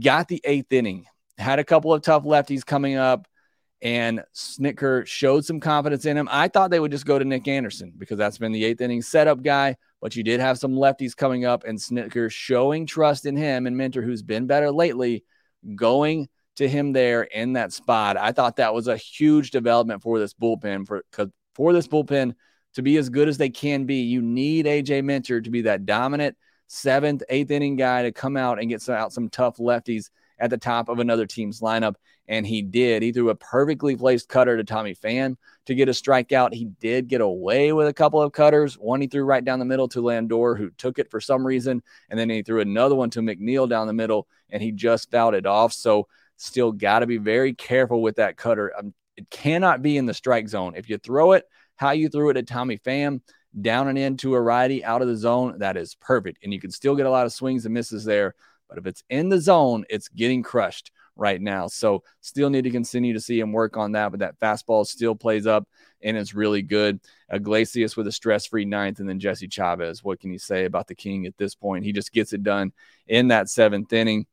Got 0.00 0.28
the 0.28 0.40
eighth 0.44 0.72
inning, 0.72 1.06
had 1.36 1.58
a 1.58 1.64
couple 1.64 1.92
of 1.92 2.02
tough 2.02 2.22
lefties 2.22 2.64
coming 2.64 2.96
up 2.96 3.26
and 3.82 4.22
Snitker 4.34 5.06
showed 5.06 5.44
some 5.44 5.60
confidence 5.60 6.04
in 6.04 6.16
him. 6.16 6.28
I 6.30 6.48
thought 6.48 6.70
they 6.70 6.80
would 6.80 6.90
just 6.90 7.06
go 7.06 7.18
to 7.18 7.24
Nick 7.24 7.48
Anderson 7.48 7.92
because 7.96 8.18
that's 8.18 8.38
been 8.38 8.52
the 8.52 8.64
eighth 8.64 8.80
inning 8.80 9.02
setup 9.02 9.42
guy, 9.42 9.76
but 10.00 10.14
you 10.14 10.22
did 10.22 10.40
have 10.40 10.58
some 10.58 10.72
lefties 10.72 11.16
coming 11.16 11.44
up, 11.44 11.64
and 11.64 11.78
Snitker 11.78 12.30
showing 12.30 12.86
trust 12.86 13.26
in 13.26 13.36
him 13.36 13.66
and 13.66 13.76
Minter, 13.76 14.02
who's 14.02 14.22
been 14.22 14.46
better 14.46 14.70
lately, 14.70 15.24
going 15.74 16.28
to 16.56 16.68
him 16.68 16.92
there 16.92 17.22
in 17.22 17.54
that 17.54 17.72
spot. 17.72 18.16
I 18.16 18.32
thought 18.32 18.56
that 18.56 18.74
was 18.74 18.88
a 18.88 18.96
huge 18.96 19.50
development 19.50 20.02
for 20.02 20.18
this 20.18 20.34
bullpen 20.34 20.86
for 20.86 21.04
because 21.10 21.28
for 21.54 21.72
this 21.72 21.88
bullpen 21.88 22.34
to 22.74 22.82
be 22.82 22.96
as 22.96 23.08
good 23.08 23.28
as 23.28 23.38
they 23.38 23.50
can 23.50 23.84
be. 23.84 24.02
You 24.02 24.22
need 24.22 24.66
AJ 24.66 25.04
Minter 25.04 25.40
to 25.40 25.50
be 25.50 25.62
that 25.62 25.86
dominant 25.86 26.36
seventh, 26.66 27.22
eighth 27.28 27.50
inning 27.50 27.76
guy 27.76 28.02
to 28.02 28.12
come 28.12 28.36
out 28.36 28.60
and 28.60 28.68
get 28.68 28.80
some, 28.80 28.94
out 28.94 29.12
some 29.12 29.28
tough 29.28 29.56
lefties 29.56 30.10
at 30.38 30.50
the 30.50 30.58
top 30.58 30.88
of 30.88 30.98
another 30.98 31.26
team's 31.26 31.60
lineup 31.60 31.94
and 32.30 32.46
he 32.46 32.62
did. 32.62 33.02
He 33.02 33.10
threw 33.10 33.28
a 33.30 33.34
perfectly 33.34 33.96
placed 33.96 34.28
cutter 34.28 34.56
to 34.56 34.62
Tommy 34.62 34.94
Pham 34.94 35.36
to 35.66 35.74
get 35.74 35.88
a 35.88 35.92
strikeout. 35.92 36.54
He 36.54 36.66
did 36.80 37.08
get 37.08 37.20
away 37.20 37.72
with 37.72 37.88
a 37.88 37.92
couple 37.92 38.22
of 38.22 38.30
cutters. 38.30 38.78
One 38.78 39.00
he 39.00 39.08
threw 39.08 39.24
right 39.24 39.44
down 39.44 39.58
the 39.58 39.64
middle 39.64 39.88
to 39.88 40.00
Lindor, 40.00 40.56
who 40.56 40.70
took 40.70 41.00
it 41.00 41.10
for 41.10 41.20
some 41.20 41.44
reason, 41.44 41.82
and 42.08 42.18
then 42.18 42.30
he 42.30 42.42
threw 42.42 42.60
another 42.60 42.94
one 42.94 43.10
to 43.10 43.20
McNeil 43.20 43.68
down 43.68 43.88
the 43.88 43.92
middle, 43.92 44.28
and 44.48 44.62
he 44.62 44.70
just 44.70 45.10
fouled 45.10 45.34
it 45.34 45.44
off. 45.44 45.72
So 45.72 46.06
still 46.36 46.70
got 46.70 47.00
to 47.00 47.06
be 47.06 47.18
very 47.18 47.52
careful 47.52 48.00
with 48.00 48.16
that 48.16 48.36
cutter. 48.36 48.72
Um, 48.78 48.94
it 49.16 49.28
cannot 49.28 49.82
be 49.82 49.96
in 49.96 50.06
the 50.06 50.14
strike 50.14 50.48
zone. 50.48 50.74
If 50.76 50.88
you 50.88 50.98
throw 50.98 51.32
it 51.32 51.44
how 51.74 51.90
you 51.90 52.08
threw 52.08 52.30
it 52.30 52.36
at 52.36 52.46
Tommy 52.46 52.78
Pham, 52.78 53.22
down 53.60 53.88
and 53.88 53.98
into 53.98 54.34
a 54.34 54.40
righty 54.40 54.84
out 54.84 55.02
of 55.02 55.08
the 55.08 55.16
zone, 55.16 55.58
that 55.58 55.76
is 55.76 55.96
perfect. 55.96 56.44
And 56.44 56.52
you 56.52 56.60
can 56.60 56.70
still 56.70 56.94
get 56.94 57.06
a 57.06 57.10
lot 57.10 57.26
of 57.26 57.32
swings 57.32 57.64
and 57.64 57.74
misses 57.74 58.04
there. 58.04 58.36
But 58.68 58.78
if 58.78 58.86
it's 58.86 59.02
in 59.10 59.30
the 59.30 59.40
zone, 59.40 59.84
it's 59.90 60.06
getting 60.08 60.44
crushed 60.44 60.92
right 61.20 61.40
now. 61.40 61.68
So 61.68 62.02
still 62.22 62.50
need 62.50 62.64
to 62.64 62.70
continue 62.70 63.12
to 63.12 63.20
see 63.20 63.38
him 63.38 63.52
work 63.52 63.76
on 63.76 63.92
that, 63.92 64.10
but 64.10 64.20
that 64.20 64.40
fastball 64.40 64.86
still 64.86 65.14
plays 65.14 65.46
up 65.46 65.68
and 66.02 66.16
it's 66.16 66.34
really 66.34 66.62
good. 66.62 66.98
Iglesias 67.30 67.96
with 67.96 68.06
a 68.06 68.12
stress-free 68.12 68.64
ninth, 68.64 69.00
and 69.00 69.08
then 69.08 69.20
Jesse 69.20 69.46
Chavez. 69.46 70.02
What 70.02 70.18
can 70.18 70.32
you 70.32 70.38
say 70.38 70.64
about 70.64 70.86
the 70.86 70.94
King 70.94 71.26
at 71.26 71.36
this 71.36 71.54
point? 71.54 71.84
He 71.84 71.92
just 71.92 72.12
gets 72.12 72.32
it 72.32 72.42
done 72.42 72.72
in 73.06 73.28
that 73.28 73.50
seventh 73.50 73.92
inning. 73.92 74.26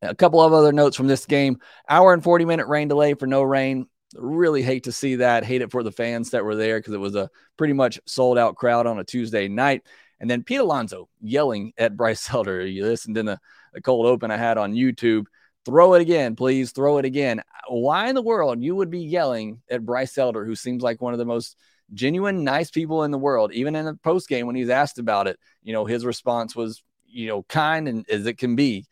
A 0.00 0.14
couple 0.14 0.40
of 0.40 0.54
other 0.54 0.72
notes 0.72 0.96
from 0.96 1.06
this 1.06 1.26
game: 1.26 1.58
hour 1.86 2.14
and 2.14 2.24
forty 2.24 2.46
minute 2.46 2.66
rain 2.66 2.88
delay 2.88 3.12
for 3.12 3.26
no 3.26 3.42
rain. 3.42 3.86
Really 4.16 4.62
hate 4.62 4.84
to 4.84 4.92
see 4.92 5.16
that. 5.16 5.44
Hate 5.44 5.60
it 5.60 5.70
for 5.70 5.82
the 5.82 5.92
fans 5.92 6.30
that 6.30 6.44
were 6.44 6.56
there 6.56 6.78
because 6.78 6.94
it 6.94 6.98
was 6.98 7.14
a 7.14 7.28
pretty 7.58 7.74
much 7.74 8.00
sold 8.06 8.38
out 8.38 8.56
crowd 8.56 8.86
on 8.86 8.98
a 8.98 9.04
Tuesday 9.04 9.46
night. 9.46 9.82
And 10.18 10.28
then 10.28 10.42
Pete 10.42 10.60
Alonso 10.60 11.08
yelling 11.20 11.72
at 11.78 11.96
Bryce 11.96 12.32
Elder. 12.32 12.66
You 12.66 12.84
listened 12.84 13.18
in 13.18 13.26
the, 13.26 13.38
the 13.72 13.80
cold 13.80 14.06
open 14.06 14.30
I 14.30 14.36
had 14.36 14.58
on 14.58 14.74
YouTube 14.74 15.26
Throw 15.70 15.94
it 15.94 16.02
again, 16.02 16.34
please. 16.34 16.72
Throw 16.72 16.98
it 16.98 17.04
again. 17.04 17.42
Why 17.68 18.08
in 18.08 18.16
the 18.16 18.22
world 18.22 18.60
you 18.60 18.74
would 18.74 18.90
be 18.90 19.02
yelling 19.02 19.62
at 19.70 19.86
Bryce 19.86 20.18
Elder, 20.18 20.44
who 20.44 20.56
seems 20.56 20.82
like 20.82 21.00
one 21.00 21.12
of 21.12 21.20
the 21.20 21.24
most 21.24 21.56
genuine, 21.94 22.42
nice 22.42 22.72
people 22.72 23.04
in 23.04 23.12
the 23.12 23.18
world? 23.18 23.52
Even 23.52 23.76
in 23.76 23.84
the 23.84 23.94
post 23.94 24.28
game, 24.28 24.48
when 24.48 24.56
he's 24.56 24.68
asked 24.68 24.98
about 24.98 25.28
it, 25.28 25.38
you 25.62 25.72
know, 25.72 25.84
his 25.84 26.04
response 26.04 26.56
was, 26.56 26.82
you 27.06 27.28
know, 27.28 27.44
kind 27.44 27.86
and 27.86 28.04
as 28.10 28.26
it 28.26 28.36
can 28.36 28.56
be. 28.56 28.84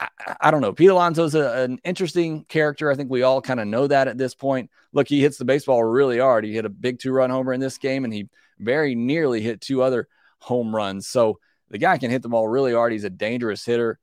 I, 0.00 0.08
I 0.40 0.50
don't 0.50 0.62
know. 0.62 0.72
Pete 0.72 0.88
Alonso's 0.88 1.34
a, 1.34 1.62
an 1.62 1.78
interesting 1.84 2.44
character. 2.44 2.90
I 2.90 2.94
think 2.94 3.10
we 3.10 3.22
all 3.22 3.42
kind 3.42 3.60
of 3.60 3.68
know 3.68 3.86
that 3.86 4.08
at 4.08 4.16
this 4.16 4.34
point. 4.34 4.70
Look, 4.94 5.08
he 5.08 5.20
hits 5.20 5.36
the 5.36 5.44
baseball 5.44 5.84
really 5.84 6.20
hard. 6.20 6.46
He 6.46 6.54
hit 6.54 6.64
a 6.64 6.70
big 6.70 7.00
two 7.00 7.12
run 7.12 7.28
homer 7.28 7.52
in 7.52 7.60
this 7.60 7.76
game, 7.76 8.04
and 8.04 8.14
he 8.14 8.30
very 8.58 8.94
nearly 8.94 9.42
hit 9.42 9.60
two 9.60 9.82
other 9.82 10.08
home 10.38 10.74
runs. 10.74 11.06
So 11.06 11.38
the 11.68 11.76
guy 11.76 11.98
can 11.98 12.10
hit 12.10 12.22
the 12.22 12.30
ball 12.30 12.48
really 12.48 12.72
hard. 12.72 12.92
He's 12.92 13.04
a 13.04 13.10
dangerous 13.10 13.62
hitter 13.62 13.98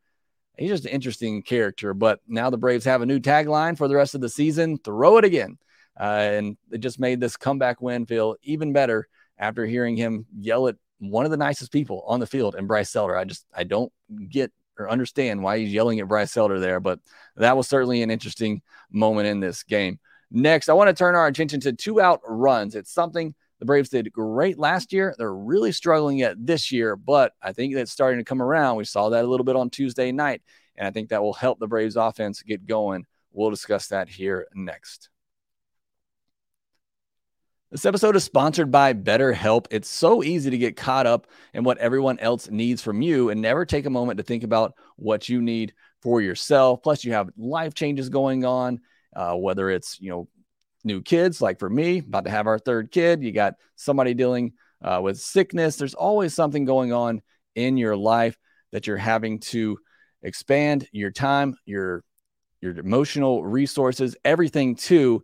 he's 0.59 0.69
just 0.69 0.85
an 0.85 0.91
interesting 0.91 1.41
character. 1.41 1.93
But 1.93 2.19
now 2.27 2.49
the 2.49 2.57
Braves 2.57 2.85
have 2.85 3.01
a 3.01 3.05
new 3.05 3.19
tagline 3.19 3.77
for 3.77 3.87
the 3.87 3.95
rest 3.95 4.15
of 4.15 4.21
the 4.21 4.29
season 4.29 4.77
throw 4.77 5.17
it 5.17 5.25
again. 5.25 5.57
Uh, 5.99 6.03
and 6.03 6.57
it 6.71 6.79
just 6.79 6.99
made 6.99 7.19
this 7.19 7.37
comeback 7.37 7.81
win 7.81 8.05
feel 8.05 8.35
even 8.43 8.73
better 8.73 9.07
after 9.37 9.65
hearing 9.65 9.97
him 9.97 10.25
yell 10.37 10.67
at 10.67 10.75
one 10.99 11.25
of 11.25 11.31
the 11.31 11.37
nicest 11.37 11.71
people 11.71 12.03
on 12.07 12.19
the 12.19 12.27
field 12.27 12.55
and 12.55 12.67
Bryce 12.67 12.95
Elder. 12.95 13.17
I 13.17 13.25
just, 13.25 13.45
I 13.55 13.63
don't 13.63 13.91
get 14.29 14.51
or 14.77 14.89
understand 14.89 15.43
why 15.43 15.59
he's 15.59 15.73
yelling 15.73 15.99
at 15.99 16.07
Bryce 16.07 16.35
Elder 16.37 16.59
there, 16.59 16.79
but 16.79 16.99
that 17.35 17.57
was 17.57 17.67
certainly 17.67 18.01
an 18.01 18.11
interesting 18.11 18.61
moment 18.91 19.27
in 19.27 19.39
this 19.39 19.63
game. 19.63 19.99
Next, 20.31 20.69
I 20.69 20.73
want 20.73 20.89
to 20.89 20.93
turn 20.93 21.15
our 21.15 21.27
attention 21.27 21.59
to 21.61 21.73
two 21.73 21.99
out 21.99 22.21
runs. 22.25 22.75
It's 22.75 22.93
something 22.93 23.35
the 23.59 23.65
Braves 23.65 23.89
did 23.89 24.11
great 24.11 24.57
last 24.57 24.93
year. 24.93 25.13
They're 25.17 25.33
really 25.33 25.71
struggling 25.71 26.17
yet 26.17 26.35
this 26.39 26.71
year, 26.71 26.95
but 26.95 27.33
I 27.41 27.51
think 27.51 27.75
that's 27.75 27.91
starting 27.91 28.19
to 28.19 28.25
come 28.25 28.41
around. 28.41 28.77
We 28.77 28.85
saw 28.85 29.09
that 29.09 29.23
a 29.23 29.27
little 29.27 29.43
bit 29.43 29.55
on 29.55 29.69
Tuesday 29.69 30.11
night, 30.11 30.41
and 30.75 30.87
I 30.87 30.91
think 30.91 31.09
that 31.09 31.21
will 31.21 31.33
help 31.33 31.59
the 31.59 31.67
Braves 31.67 31.97
offense 31.97 32.41
get 32.41 32.65
going. 32.65 33.05
We'll 33.31 33.49
discuss 33.49 33.87
that 33.87 34.09
here 34.09 34.47
next. 34.55 35.09
This 37.71 37.85
episode 37.85 38.15
is 38.15 38.23
sponsored 38.23 38.71
by 38.71 38.95
BetterHelp. 38.95 39.67
It's 39.69 39.87
so 39.87 40.23
easy 40.23 40.49
to 40.49 40.57
get 40.57 40.75
caught 40.75 41.05
up 41.05 41.27
in 41.53 41.63
what 41.63 41.77
everyone 41.77 42.17
else 42.17 42.49
needs 42.49 42.81
from 42.81 43.03
you 43.03 43.29
and 43.29 43.41
never 43.41 43.63
take 43.63 43.85
a 43.85 43.91
moment 43.91 44.17
to 44.17 44.23
think 44.23 44.43
about 44.43 44.73
what 44.95 45.29
you 45.29 45.39
need 45.39 45.75
for 46.01 46.19
yourself. 46.19 46.81
Plus, 46.81 47.03
you 47.03 47.13
have 47.13 47.29
life 47.37 47.75
changes 47.75 48.09
going 48.09 48.43
on, 48.43 48.79
uh, 49.15 49.35
whether 49.35 49.69
it's, 49.69 50.01
you 50.01 50.09
know, 50.09 50.27
new 50.83 51.01
kids, 51.01 51.41
like 51.41 51.59
for 51.59 51.69
me, 51.69 51.99
about 51.99 52.25
to 52.25 52.31
have 52.31 52.47
our 52.47 52.59
third 52.59 52.91
kid. 52.91 53.23
You 53.23 53.31
got 53.31 53.55
somebody 53.75 54.13
dealing 54.13 54.53
uh, 54.83 54.99
with 55.03 55.19
sickness. 55.19 55.75
There's 55.75 55.93
always 55.93 56.33
something 56.33 56.65
going 56.65 56.93
on 56.93 57.21
in 57.55 57.77
your 57.77 57.97
life 57.97 58.37
that 58.71 58.87
you're 58.87 58.97
having 58.97 59.39
to 59.39 59.79
expand 60.21 60.87
your 60.91 61.11
time, 61.11 61.55
your 61.65 62.03
your 62.61 62.77
emotional 62.77 63.43
resources, 63.43 64.17
everything 64.25 64.75
to 64.75 65.23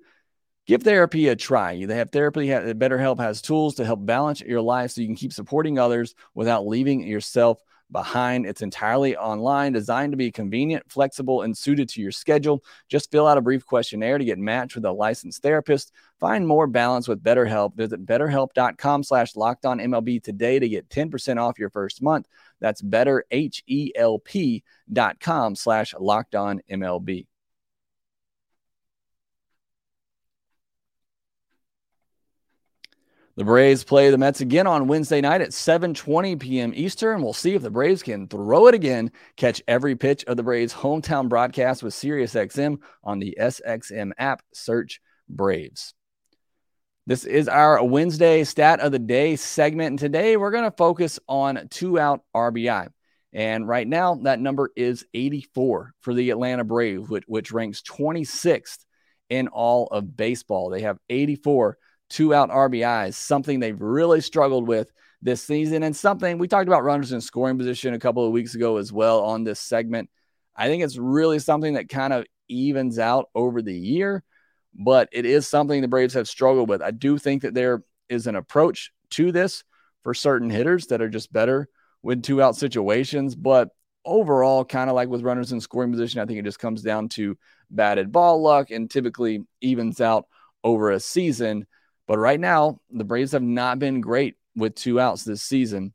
give 0.68 0.84
therapy 0.84 1.28
a 1.28 1.36
try. 1.36 1.86
They 1.86 1.98
have 1.98 2.12
therapy. 2.12 2.48
BetterHelp 2.48 3.20
has 3.20 3.42
tools 3.42 3.76
to 3.76 3.86
help 3.86 4.06
balance 4.06 4.40
your 4.40 4.62
life 4.62 4.92
so 4.92 5.02
you 5.02 5.08
can 5.08 5.18
keep 5.18 5.34
supporting 5.34 5.78
others 5.78 6.16
without 6.34 6.66
leaving 6.66 7.06
yourself 7.06 7.60
behind. 7.92 8.46
It's 8.46 8.62
entirely 8.62 9.16
online, 9.16 9.74
designed 9.74 10.14
to 10.14 10.18
be 10.18 10.32
convenient, 10.32 10.92
flexible, 10.92 11.44
and 11.44 11.58
suited 11.58 11.90
to 11.90 12.02
your 12.02 12.12
schedule. 12.12 12.64
Just 12.90 13.12
fill 13.12 13.28
out 13.28 13.38
a 13.38 13.42
brief 13.42 13.66
questionnaire 13.66 14.18
to 14.18 14.26
get 14.26 14.40
matched 14.40 14.76
with 14.76 14.86
a 14.86 14.92
licensed 14.92 15.42
therapist. 15.42 15.92
Find 16.20 16.48
more 16.48 16.68
balance 16.68 17.08
with 17.08 17.24
BetterHelp. 17.24 17.76
Visit 17.76 18.06
betterhelp.com 18.06 19.04
slash 19.04 19.34
MLB 19.34 20.24
today 20.24 20.60
to 20.60 20.70
get 20.70 20.90
10% 20.90 21.42
off 21.42 21.60
your 21.60 21.70
first 21.70 22.02
month. 22.02 22.28
That's 22.60 22.82
betterhelp.com 22.82 25.56
slash 25.56 25.94
MLB. 26.72 27.28
The 33.38 33.44
Braves 33.44 33.84
play 33.84 34.10
the 34.12 34.18
Mets 34.18 34.40
again 34.40 34.66
on 34.66 34.88
Wednesday 34.88 35.20
night 35.20 35.42
at 35.42 35.50
7:20 35.50 36.40
p.m. 36.40 36.72
Eastern. 36.74 37.22
We'll 37.22 37.34
see 37.34 37.54
if 37.54 37.62
the 37.62 37.70
Braves 37.70 38.02
can 38.02 38.30
throw 38.30 38.68
it 38.68 38.76
again. 38.76 39.12
Catch 39.36 39.62
every 39.68 39.98
pitch 39.98 40.24
of 40.24 40.38
the 40.38 40.44
Braves' 40.44 40.74
hometown 40.74 41.28
broadcast 41.28 41.84
with 41.84 41.94
SiriusXM 41.94 42.78
on 43.04 43.20
the 43.20 43.38
SXM 43.38 44.12
app. 44.18 44.42
Search 44.54 45.02
Braves. 45.28 45.94
This 47.08 47.26
is 47.26 47.50
our 47.50 47.84
Wednesday 47.84 48.46
stat 48.46 48.80
of 48.80 48.94
the 48.94 49.00
day 49.00 49.36
segment, 49.36 49.90
and 49.90 50.00
today 50.00 50.38
we're 50.38 50.52
going 50.52 50.64
to 50.64 50.72
focus 50.72 51.20
on 51.28 51.68
two-out 51.70 52.22
RBI. 52.34 52.88
And 53.34 53.68
right 53.68 53.86
now, 53.86 54.16
that 54.24 54.40
number 54.40 54.72
is 54.78 55.06
84 55.14 55.92
for 56.00 56.14
the 56.14 56.30
Atlanta 56.30 56.64
Braves, 56.64 57.10
which, 57.10 57.26
which 57.28 57.52
ranks 57.52 57.82
26th 57.82 58.86
in 59.30 59.50
all 59.50 59.88
of 59.88 60.16
baseball. 60.16 60.70
They 60.70 60.82
have 60.84 61.00
84 61.10 61.78
two 62.10 62.34
out 62.34 62.50
RBIs, 62.50 63.16
something 63.16 63.60
they've 63.60 63.80
really 63.80 64.22
struggled 64.22 64.68
with 64.68 64.92
this 65.22 65.42
season. 65.42 65.84
And 65.84 65.96
something 65.96 66.38
we 66.38 66.48
talked 66.48 66.68
about 66.68 66.84
runners 66.84 67.12
in 67.12 67.22
scoring 67.22 67.58
position 67.58 67.94
a 67.94 68.00
couple 68.00 68.26
of 68.26 68.32
weeks 68.32 68.56
ago 68.56 68.78
as 68.78 68.92
well 68.92 69.24
on 69.24 69.44
this 69.44 69.60
segment. 69.60 70.10
I 70.56 70.68
think 70.68 70.84
it's 70.84 70.98
really 70.98 71.40
something 71.40 71.74
that 71.74 71.90
kind 71.90 72.14
of 72.14 72.26
evens 72.48 73.00
out 73.00 73.30
over 73.36 73.62
the 73.62 73.74
year, 73.74 74.24
but 74.74 75.10
it 75.12 75.26
is 75.26 75.48
something 75.48 75.82
the 75.82 75.88
Braves 75.88 76.14
have 76.14 76.28
struggled 76.28 76.70
with. 76.70 76.82
I 76.82 76.92
do 76.92 77.18
think 77.18 77.42
that 77.42 77.54
there 77.54 77.84
is 78.08 78.28
an 78.28 78.36
approach 78.36 78.92
to 79.12 79.32
this 79.32 79.64
for 80.04 80.14
certain 80.14 80.50
hitters 80.50 80.88
that 80.88 81.02
are 81.02 81.10
just 81.10 81.34
better 81.34 81.68
with 82.04 82.22
two 82.22 82.42
out 82.42 82.56
situations. 82.56 83.36
But 83.36 83.70
overall, 84.06 84.64
kind 84.64 84.90
of 84.90 84.96
like 84.96 85.10
with 85.10 85.24
runners 85.24 85.52
in 85.52 85.60
scoring 85.60 85.92
position, 85.92 86.22
I 86.22 86.26
think 86.26 86.40
it 86.40 86.46
just 86.46 86.60
comes 86.60 86.82
down 86.82 87.10
to 87.10 87.38
batted 87.72 88.12
ball 88.12 88.42
luck 88.42 88.70
and 88.72 88.90
typically 88.90 89.44
evens 89.62 90.00
out 90.00 90.28
over 90.64 90.92
a 90.92 91.00
season. 91.00 91.66
But 92.08 92.20
right 92.20 92.40
now, 92.40 92.80
the 92.92 93.04
Braves 93.04 93.32
have 93.32 93.42
not 93.42 93.80
been 93.80 94.02
great 94.02 94.36
with 94.56 94.76
two 94.76 95.00
outs 95.00 95.24
this 95.24 95.42
season. 95.42 95.94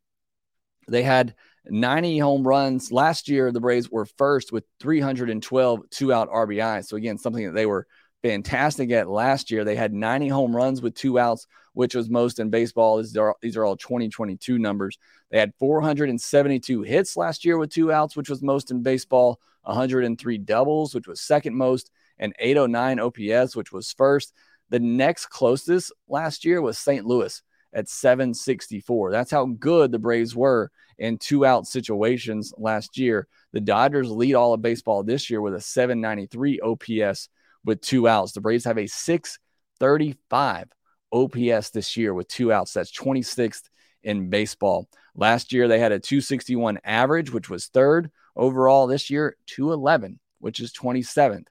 They 0.88 1.02
had 1.02 1.34
90 1.66 2.18
home 2.18 2.46
runs. 2.46 2.90
Last 2.90 3.28
year, 3.28 3.52
the 3.52 3.60
Braves 3.60 3.90
were 3.90 4.06
first 4.06 4.52
with 4.52 4.64
312 4.80 5.90
two 5.90 6.12
out 6.12 6.30
RBI. 6.30 6.84
So, 6.84 6.96
again, 6.96 7.18
something 7.18 7.46
that 7.46 7.52
they 7.52 7.66
were 7.66 7.86
fantastic 8.22 8.90
at 8.90 9.08
last 9.08 9.50
year. 9.50 9.64
They 9.64 9.76
had 9.76 9.92
90 9.92 10.28
home 10.28 10.54
runs 10.54 10.82
with 10.82 10.94
two 10.94 11.18
outs, 11.18 11.46
which 11.72 11.94
was 11.94 12.10
most 12.10 12.38
in 12.38 12.50
baseball. 12.50 12.98
These 12.98 13.16
are, 13.16 13.36
these 13.40 13.56
are 13.56 13.64
all 13.64 13.76
2022 13.76 14.58
numbers. 14.58 14.98
They 15.30 15.38
had 15.38 15.54
472 15.58 16.82
hits 16.82 17.16
last 17.16 17.44
year 17.44 17.56
with 17.56 17.70
two 17.70 17.92
outs, 17.92 18.16
which 18.16 18.28
was 18.28 18.42
most 18.42 18.70
in 18.70 18.82
baseball, 18.82 19.40
103 19.62 20.38
doubles, 20.38 20.94
which 20.94 21.06
was 21.06 21.20
second 21.20 21.56
most, 21.56 21.90
and 22.18 22.34
809 22.38 23.00
OPS, 23.00 23.56
which 23.56 23.72
was 23.72 23.92
first. 23.92 24.34
The 24.70 24.80
next 24.80 25.26
closest 25.26 25.92
last 26.08 26.44
year 26.44 26.62
was 26.62 26.78
St. 26.78 27.04
Louis 27.04 27.42
at 27.72 27.88
764. 27.88 29.12
That's 29.12 29.30
how 29.30 29.46
good 29.46 29.92
the 29.92 29.98
Braves 29.98 30.34
were 30.34 30.70
in 30.98 31.18
two 31.18 31.44
out 31.44 31.66
situations 31.66 32.52
last 32.56 32.98
year. 32.98 33.26
The 33.52 33.60
Dodgers 33.60 34.10
lead 34.10 34.34
all 34.34 34.54
of 34.54 34.62
baseball 34.62 35.02
this 35.02 35.30
year 35.30 35.40
with 35.40 35.54
a 35.54 35.60
793 35.60 36.60
OPS 36.60 37.28
with 37.64 37.80
two 37.80 38.08
outs. 38.08 38.32
The 38.32 38.40
Braves 38.40 38.64
have 38.64 38.78
a 38.78 38.86
635 38.86 40.68
OPS 41.12 41.70
this 41.70 41.96
year 41.96 42.14
with 42.14 42.28
two 42.28 42.52
outs. 42.52 42.72
That's 42.72 42.92
26th 42.92 43.68
in 44.02 44.30
baseball. 44.30 44.88
Last 45.14 45.52
year, 45.52 45.68
they 45.68 45.78
had 45.78 45.92
a 45.92 45.98
261 45.98 46.78
average, 46.84 47.32
which 47.32 47.50
was 47.50 47.66
third 47.66 48.10
overall. 48.36 48.86
This 48.86 49.10
year, 49.10 49.36
211, 49.46 50.18
which 50.38 50.60
is 50.60 50.72
27th. 50.72 51.46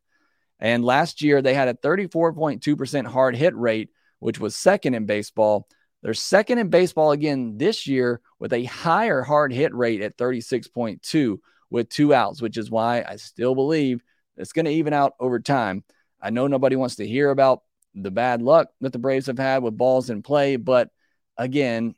And 0.60 0.84
last 0.84 1.22
year, 1.22 1.42
they 1.42 1.54
had 1.54 1.68
a 1.70 1.74
34.2% 1.74 3.06
hard 3.06 3.36
hit 3.36 3.56
rate, 3.56 3.90
which 4.20 4.40
was 4.40 4.56
second 4.56 4.94
in 4.94 5.06
baseball. 5.06 5.68
They're 6.02 6.14
second 6.14 6.58
in 6.60 6.70
baseball 6.70 7.12
again 7.12 7.58
this 7.58 7.88
year 7.88 8.22
with 8.40 8.54
a 8.54 8.66
higher 8.66 9.22
hard 9.22 9.54
hit 9.54 9.74
rate 9.74 10.02
at 10.02 10.18
36.2 10.18 11.40
with 11.70 11.90
two 11.90 12.14
outs, 12.14 12.42
which 12.42 12.58
is 12.58 12.72
why 12.72 13.04
I 13.08 13.18
still 13.18 13.56
believe 13.56 14.02
it's 14.38 14.54
going 14.54 14.66
to 14.66 14.72
even 14.72 14.94
out 14.94 15.14
over 15.20 15.40
time. 15.40 15.84
I 16.22 16.30
know 16.30 16.48
nobody 16.48 16.76
wants 16.76 16.96
to 16.98 17.08
hear 17.08 17.30
about 17.30 17.64
the 17.96 18.12
bad 18.12 18.42
luck 18.42 18.70
that 18.82 18.94
the 18.94 19.00
Braves 19.00 19.28
have 19.28 19.38
had 19.38 19.64
with 19.64 19.78
balls 19.78 20.10
in 20.10 20.22
play, 20.22 20.56
but 20.56 20.90
again, 21.38 21.96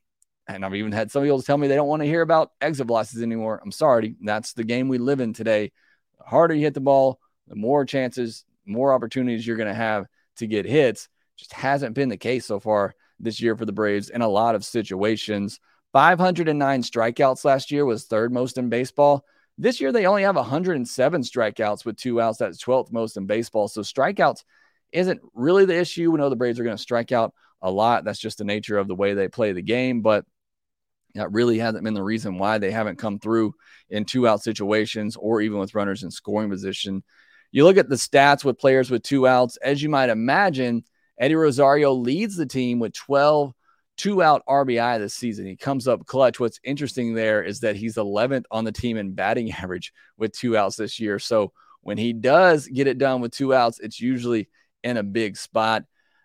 and 0.47 0.65
I've 0.65 0.75
even 0.75 0.91
had 0.91 1.11
some 1.11 1.23
people 1.23 1.41
tell 1.41 1.57
me 1.57 1.67
they 1.67 1.75
don't 1.75 1.87
want 1.87 2.01
to 2.01 2.07
hear 2.07 2.21
about 2.21 2.51
exit 2.59 2.87
velocities 2.87 3.23
anymore. 3.23 3.61
I'm 3.63 3.71
sorry, 3.71 4.15
that's 4.21 4.53
the 4.53 4.63
game 4.63 4.87
we 4.87 4.97
live 4.97 5.19
in 5.19 5.33
today. 5.33 5.71
The 6.17 6.25
harder 6.25 6.55
you 6.55 6.61
hit 6.61 6.73
the 6.73 6.81
ball, 6.81 7.19
the 7.47 7.55
more 7.55 7.85
chances, 7.85 8.43
more 8.65 8.93
opportunities 8.93 9.45
you're 9.45 9.57
going 9.57 9.67
to 9.67 9.73
have 9.73 10.05
to 10.37 10.47
get 10.47 10.65
hits. 10.65 11.09
Just 11.37 11.53
hasn't 11.53 11.95
been 11.95 12.09
the 12.09 12.17
case 12.17 12.45
so 12.45 12.59
far 12.59 12.95
this 13.19 13.41
year 13.41 13.55
for 13.55 13.65
the 13.65 13.71
Braves 13.71 14.09
in 14.09 14.21
a 14.21 14.27
lot 14.27 14.55
of 14.55 14.65
situations. 14.65 15.59
509 15.93 16.83
strikeouts 16.83 17.45
last 17.45 17.71
year 17.71 17.85
was 17.85 18.05
third 18.05 18.31
most 18.31 18.57
in 18.57 18.69
baseball. 18.69 19.25
This 19.57 19.81
year, 19.81 19.91
they 19.91 20.05
only 20.05 20.23
have 20.23 20.35
107 20.35 21.21
strikeouts 21.21 21.85
with 21.85 21.97
two 21.97 22.21
outs. 22.21 22.37
That's 22.37 22.63
12th 22.63 22.91
most 22.91 23.17
in 23.17 23.25
baseball. 23.25 23.67
So, 23.67 23.81
strikeouts 23.81 24.43
isn't 24.91 25.21
really 25.33 25.65
the 25.65 25.77
issue. 25.77 26.11
We 26.11 26.17
know 26.17 26.29
the 26.29 26.35
Braves 26.35 26.59
are 26.59 26.63
going 26.63 26.77
to 26.77 26.81
strike 26.81 27.11
out 27.11 27.33
a 27.61 27.69
lot. 27.69 28.03
That's 28.03 28.19
just 28.19 28.37
the 28.37 28.43
nature 28.43 28.77
of 28.77 28.87
the 28.87 28.95
way 28.95 29.13
they 29.13 29.27
play 29.27 29.51
the 29.51 29.61
game. 29.61 30.01
But 30.01 30.25
that 31.15 31.31
really 31.31 31.59
hasn't 31.59 31.83
been 31.83 31.93
the 31.93 32.03
reason 32.03 32.37
why 32.37 32.57
they 32.57 32.71
haven't 32.71 32.97
come 32.97 33.19
through 33.19 33.53
in 33.89 34.05
two 34.05 34.27
out 34.27 34.41
situations 34.41 35.15
or 35.17 35.41
even 35.41 35.59
with 35.59 35.75
runners 35.75 36.03
in 36.03 36.11
scoring 36.11 36.49
position. 36.49 37.03
You 37.51 37.65
look 37.65 37.77
at 37.77 37.89
the 37.89 37.95
stats 37.95 38.43
with 38.43 38.59
players 38.59 38.89
with 38.89 39.03
two 39.03 39.27
outs, 39.27 39.57
as 39.57 39.81
you 39.81 39.89
might 39.89 40.09
imagine, 40.09 40.83
Eddie 41.19 41.35
Rosario 41.35 41.93
leads 41.93 42.35
the 42.35 42.45
team 42.45 42.79
with 42.79 42.93
12 42.93 43.53
two 43.97 44.23
out 44.23 44.43
RBI 44.47 44.97
this 44.97 45.13
season. 45.13 45.45
He 45.45 45.55
comes 45.55 45.87
up 45.87 46.07
clutch. 46.07 46.39
What's 46.39 46.59
interesting 46.63 47.13
there 47.13 47.43
is 47.43 47.59
that 47.59 47.75
he's 47.75 47.95
11th 47.97 48.45
on 48.49 48.63
the 48.63 48.71
team 48.71 48.97
in 48.97 49.13
batting 49.13 49.51
average 49.61 49.93
with 50.17 50.31
two 50.31 50.57
outs 50.57 50.75
this 50.75 50.99
year. 50.99 51.19
So 51.19 51.51
when 51.81 51.97
he 51.97 52.13
does 52.13 52.67
get 52.67 52.87
it 52.87 52.97
done 52.97 53.21
with 53.21 53.31
two 53.31 53.53
outs, 53.53 53.79
it's 53.79 53.99
usually 53.99 54.49
in 54.83 54.97
a 54.97 55.03
big 55.03 55.37
spot. 55.37 55.83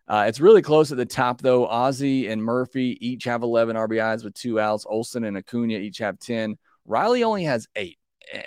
Uh, 0.08 0.24
it's 0.28 0.40
really 0.40 0.62
close 0.62 0.92
at 0.92 0.98
the 0.98 1.04
top, 1.04 1.42
though. 1.42 1.66
Ozzie 1.66 2.28
and 2.28 2.42
Murphy 2.42 2.96
each 3.00 3.24
have 3.24 3.42
11 3.42 3.76
RBIs 3.76 4.22
with 4.24 4.34
two 4.34 4.60
outs. 4.60 4.86
Olson 4.88 5.24
and 5.24 5.36
Acuna 5.36 5.74
each 5.74 5.98
have 5.98 6.18
10. 6.18 6.56
Riley 6.86 7.24
only 7.24 7.44
has 7.44 7.66
eight. 7.74 7.98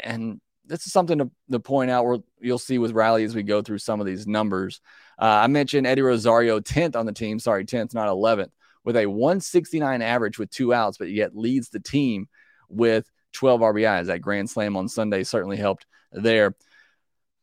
And 0.03 0.39
this 0.69 0.85
is 0.85 0.93
something 0.93 1.17
to, 1.17 1.31
to 1.51 1.59
point 1.59 1.91
out 1.91 2.05
where 2.05 2.19
you'll 2.39 2.57
see 2.57 2.77
with 2.77 2.93
Riley 2.93 3.23
as 3.25 3.35
we 3.35 3.43
go 3.43 3.61
through 3.61 3.79
some 3.79 3.99
of 3.99 4.05
these 4.05 4.25
numbers. 4.25 4.79
Uh, 5.19 5.25
I 5.25 5.47
mentioned 5.47 5.85
Eddie 5.85 6.01
Rosario, 6.01 6.59
10th 6.61 6.95
on 6.95 7.05
the 7.05 7.11
team. 7.11 7.39
Sorry, 7.39 7.65
10th, 7.65 7.93
not 7.93 8.07
11th 8.07 8.51
with 8.83 8.95
a 8.95 9.05
169 9.05 10.01
average 10.01 10.39
with 10.39 10.49
two 10.49 10.73
outs, 10.73 10.97
but 10.97 11.09
yet 11.09 11.35
leads 11.35 11.69
the 11.69 11.79
team 11.79 12.27
with 12.69 13.09
12 13.33 13.61
RBIs. 13.61 14.07
That 14.07 14.21
grand 14.21 14.49
slam 14.49 14.77
on 14.77 14.87
Sunday 14.87 15.23
certainly 15.23 15.57
helped 15.57 15.85
there. 16.11 16.55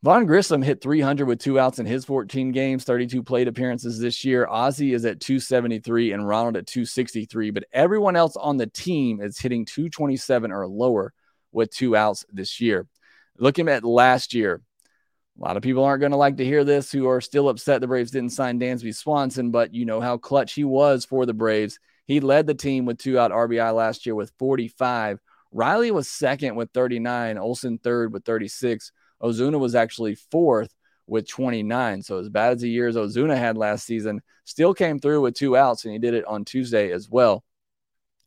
Vaughn 0.02 0.26
Grissom 0.26 0.62
hit 0.62 0.80
300 0.80 1.26
with 1.26 1.40
two 1.40 1.58
outs 1.58 1.78
in 1.78 1.86
his 1.86 2.04
14 2.04 2.52
games, 2.52 2.84
32 2.84 3.22
plate 3.22 3.48
appearances 3.48 3.98
this 3.98 4.24
year. 4.24 4.46
Ozzie 4.46 4.92
is 4.92 5.04
at 5.04 5.20
273 5.20 6.12
and 6.12 6.26
Ronald 6.26 6.56
at 6.56 6.66
263, 6.66 7.50
but 7.50 7.64
everyone 7.72 8.14
else 8.14 8.36
on 8.36 8.56
the 8.56 8.66
team 8.66 9.20
is 9.20 9.38
hitting 9.38 9.64
227 9.64 10.52
or 10.52 10.66
lower 10.68 11.12
with 11.50 11.70
two 11.70 11.96
outs 11.96 12.24
this 12.30 12.60
year. 12.60 12.86
Looking 13.38 13.68
at 13.68 13.84
last 13.84 14.34
year, 14.34 14.62
a 15.38 15.44
lot 15.44 15.56
of 15.56 15.62
people 15.62 15.84
aren't 15.84 16.00
going 16.00 16.12
to 16.12 16.18
like 16.18 16.38
to 16.38 16.44
hear 16.44 16.64
this 16.64 16.90
who 16.90 17.06
are 17.08 17.20
still 17.20 17.48
upset 17.48 17.80
the 17.80 17.86
Braves 17.86 18.10
didn't 18.10 18.30
sign 18.30 18.58
Dansby 18.58 18.94
Swanson, 18.94 19.50
but 19.50 19.74
you 19.74 19.84
know 19.84 20.00
how 20.00 20.16
clutch 20.16 20.54
he 20.54 20.64
was 20.64 21.04
for 21.04 21.26
the 21.26 21.34
Braves. 21.34 21.78
He 22.06 22.20
led 22.20 22.46
the 22.46 22.54
team 22.54 22.86
with 22.86 22.98
two 22.98 23.18
out 23.18 23.32
RBI 23.32 23.74
last 23.74 24.06
year 24.06 24.14
with 24.14 24.32
45. 24.38 25.20
Riley 25.52 25.90
was 25.90 26.08
second 26.08 26.56
with 26.56 26.70
39, 26.72 27.38
Olson 27.38 27.78
third 27.78 28.12
with 28.12 28.24
36. 28.24 28.92
Ozuna 29.22 29.58
was 29.58 29.74
actually 29.74 30.14
fourth 30.14 30.74
with 31.06 31.28
29. 31.28 32.02
So 32.02 32.18
as 32.18 32.28
bad 32.28 32.54
as 32.54 32.60
the 32.62 32.70
years 32.70 32.96
Ozuna 32.96 33.36
had 33.36 33.56
last 33.56 33.86
season, 33.86 34.22
still 34.44 34.74
came 34.74 34.98
through 34.98 35.20
with 35.20 35.34
two 35.34 35.56
outs, 35.56 35.84
and 35.84 35.92
he 35.92 35.98
did 35.98 36.14
it 36.14 36.24
on 36.24 36.44
Tuesday 36.44 36.92
as 36.92 37.08
well. 37.10 37.44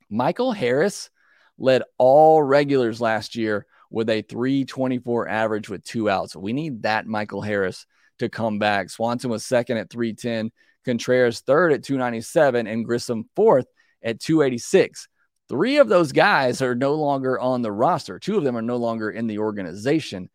Michael 0.10 0.52
Harris 0.52 1.10
led 1.58 1.84
all 1.98 2.42
regulars 2.42 3.02
last 3.02 3.36
year 3.36 3.66
with 3.90 4.10
a 4.10 4.22
324 4.22 5.28
average 5.28 5.70
with 5.70 5.84
two 5.84 6.10
outs. 6.10 6.36
We 6.36 6.54
need 6.54 6.84
that 6.84 7.08
Michael 7.08 7.42
Harris 7.42 7.86
to 8.20 8.30
come 8.30 8.60
back. 8.60 8.90
Swanson 8.90 9.30
was 9.30 9.46
second 9.46 9.78
at 9.78 9.90
310, 9.90 10.52
Contreras 10.86 11.42
third 11.42 11.74
at 11.74 11.84
297, 11.84 12.68
and 12.68 12.86
Grissom 12.86 13.30
fourth 13.36 13.66
at 14.04 14.20
286. 14.20 15.08
Three 15.48 15.78
of 15.78 15.90
those 15.90 16.12
guys 16.12 16.62
are 16.62 16.76
no 16.76 16.94
longer 16.94 17.40
on 17.40 17.64
the 17.64 17.72
roster. 17.72 18.20
Two 18.20 18.38
of 18.38 18.44
them 18.44 18.56
are 18.56 18.62
no 18.62 18.78
longer 18.78 19.10
in 19.10 19.26
the 19.26 19.40
organization. 19.40 20.30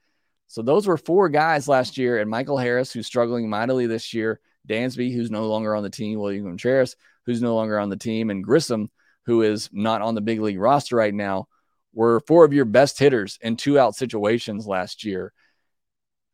So 0.48 0.60
those 0.60 0.86
were 0.86 0.96
four 0.96 1.28
guys 1.28 1.68
last 1.68 1.96
year, 1.96 2.18
and 2.18 2.28
Michael 2.28 2.58
Harris, 2.58 2.92
who's 2.92 3.06
struggling 3.06 3.48
mightily 3.48 3.86
this 3.86 4.12
year, 4.12 4.40
Dansby, 4.68 5.14
who's 5.14 5.30
no 5.30 5.46
longer 5.46 5.74
on 5.74 5.82
the 5.82 5.90
team, 5.90 6.18
William 6.18 6.44
Contreras, 6.44 6.96
who's 7.26 7.42
no 7.42 7.54
longer 7.54 7.78
on 7.78 7.90
the 7.90 7.96
team, 7.96 8.30
and 8.30 8.42
Grissom, 8.42 8.90
who 9.26 9.42
is 9.42 9.70
not 9.72 10.02
on 10.02 10.14
the 10.14 10.20
big 10.20 10.40
league 10.40 10.58
roster 10.58 10.96
right 10.96 11.14
now 11.14 11.46
were 11.94 12.20
four 12.20 12.44
of 12.44 12.52
your 12.52 12.64
best 12.64 12.98
hitters 12.98 13.38
in 13.40 13.56
two 13.56 13.78
out 13.78 13.94
situations 13.94 14.66
last 14.66 15.04
year. 15.04 15.32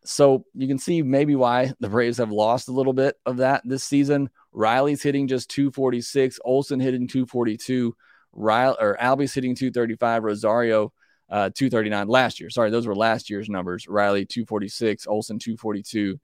So 0.05 0.45
you 0.55 0.67
can 0.67 0.79
see 0.79 1.03
maybe 1.03 1.37
why 1.37 1.75
the 1.79 1.89
Braves 1.89 2.19
have 2.19 2.33
lost 2.33 2.69
a 2.69 2.73
little 2.73 2.95
bit 2.95 3.17
of 3.27 3.39
that 3.39 3.63
this 3.65 3.85
season. 3.85 4.31
Riley's 4.53 5.03
hitting 5.03 5.29
just 5.29 5.51
246, 5.51 6.41
Olson 6.45 6.81
hitting 6.81 7.07
242, 7.07 7.95
Riley 8.33 8.77
or 8.81 8.97
Albies 8.97 9.35
hitting 9.35 9.55
235, 9.55 10.25
Rosario 10.25 10.93
uh, 11.31 11.51
239 11.55 12.09
last 12.09 12.41
year. 12.41 12.51
Sorry, 12.51 12.71
those 12.71 12.87
were 12.87 12.97
last 12.97 13.31
year's 13.31 13.49
numbers. 13.49 13.87
Riley 13.87 14.25
246, 14.25 15.07
Olson 15.07 15.39
242, 15.39 16.19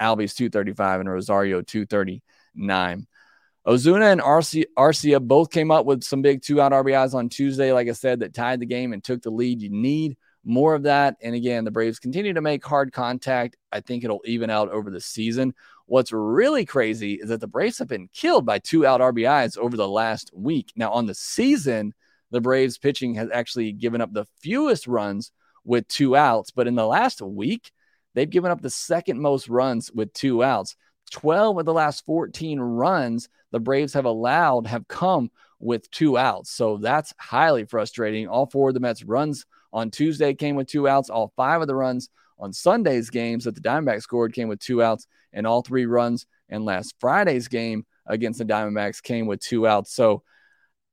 Albies 0.00 0.34
235, 0.36 1.00
and 1.00 1.10
Rosario 1.10 1.62
239. 1.62 3.06
Ozuna 3.66 4.12
and 4.12 4.20
Arcia, 4.20 5.20
both 5.20 5.50
came 5.50 5.70
up 5.70 5.86
with 5.86 6.02
some 6.02 6.20
big 6.20 6.42
two 6.42 6.60
out 6.60 6.72
RBIs 6.72 7.14
on 7.14 7.28
Tuesday, 7.28 7.72
like 7.72 7.88
I 7.88 7.92
said, 7.92 8.20
that 8.20 8.34
tied 8.34 8.60
the 8.60 8.66
game 8.66 8.92
and 8.92 9.02
took 9.02 9.22
the 9.22 9.30
lead. 9.30 9.62
You 9.62 9.70
need 9.70 10.16
more 10.44 10.74
of 10.74 10.82
that. 10.82 11.16
And 11.22 11.34
again, 11.34 11.64
the 11.64 11.70
Braves 11.70 12.00
continue 12.00 12.32
to 12.32 12.40
make 12.40 12.64
hard 12.64 12.92
contact. 12.92 13.56
I 13.70 13.80
think 13.80 14.02
it'll 14.02 14.22
even 14.24 14.50
out 14.50 14.70
over 14.70 14.90
the 14.90 15.00
season. 15.00 15.54
What's 15.86 16.12
really 16.12 16.64
crazy 16.64 17.14
is 17.14 17.28
that 17.28 17.40
the 17.40 17.46
Braves 17.46 17.78
have 17.78 17.86
been 17.86 18.08
killed 18.12 18.44
by 18.44 18.58
two 18.58 18.84
out 18.84 19.00
RBIs 19.00 19.56
over 19.56 19.76
the 19.76 19.88
last 19.88 20.30
week. 20.34 20.72
Now, 20.74 20.90
on 20.90 21.06
the 21.06 21.14
season, 21.14 21.94
the 22.32 22.40
Braves 22.40 22.78
pitching 22.78 23.14
has 23.14 23.28
actually 23.32 23.72
given 23.72 24.00
up 24.00 24.12
the 24.12 24.26
fewest 24.40 24.88
runs 24.88 25.30
with 25.64 25.86
two 25.86 26.16
outs, 26.16 26.50
but 26.50 26.66
in 26.66 26.74
the 26.74 26.86
last 26.86 27.22
week, 27.22 27.70
they've 28.14 28.28
given 28.28 28.50
up 28.50 28.60
the 28.60 28.70
second 28.70 29.20
most 29.20 29.48
runs 29.48 29.92
with 29.92 30.12
two 30.12 30.42
outs. 30.42 30.74
12 31.12 31.58
of 31.58 31.64
the 31.66 31.72
last 31.72 32.04
14 32.06 32.58
runs 32.58 33.28
the 33.52 33.60
Braves 33.60 33.92
have 33.92 34.04
allowed 34.04 34.66
have 34.66 34.88
come 34.88 35.30
with 35.60 35.88
two 35.90 36.18
outs. 36.18 36.50
So 36.50 36.76
that's 36.78 37.14
highly 37.18 37.64
frustrating. 37.64 38.26
All 38.26 38.46
four 38.46 38.68
of 38.68 38.74
the 38.74 38.80
Mets 38.80 39.04
runs 39.04 39.46
on 39.72 39.90
Tuesday 39.90 40.34
came 40.34 40.56
with 40.56 40.66
two 40.66 40.88
outs. 40.88 41.08
All 41.08 41.32
five 41.36 41.60
of 41.60 41.68
the 41.68 41.74
runs 41.74 42.08
on 42.38 42.52
Sunday's 42.52 43.10
games 43.10 43.44
that 43.44 43.54
the 43.54 43.60
Diamondbacks 43.60 44.02
scored 44.02 44.34
came 44.34 44.48
with 44.48 44.58
two 44.58 44.82
outs, 44.82 45.06
and 45.32 45.46
all 45.46 45.62
three 45.62 45.86
runs 45.86 46.26
in 46.48 46.64
last 46.64 46.94
Friday's 46.98 47.46
game 47.48 47.86
against 48.06 48.40
the 48.40 48.44
Diamondbacks 48.44 49.02
came 49.02 49.26
with 49.26 49.40
two 49.40 49.66
outs. 49.66 49.94
So 49.94 50.24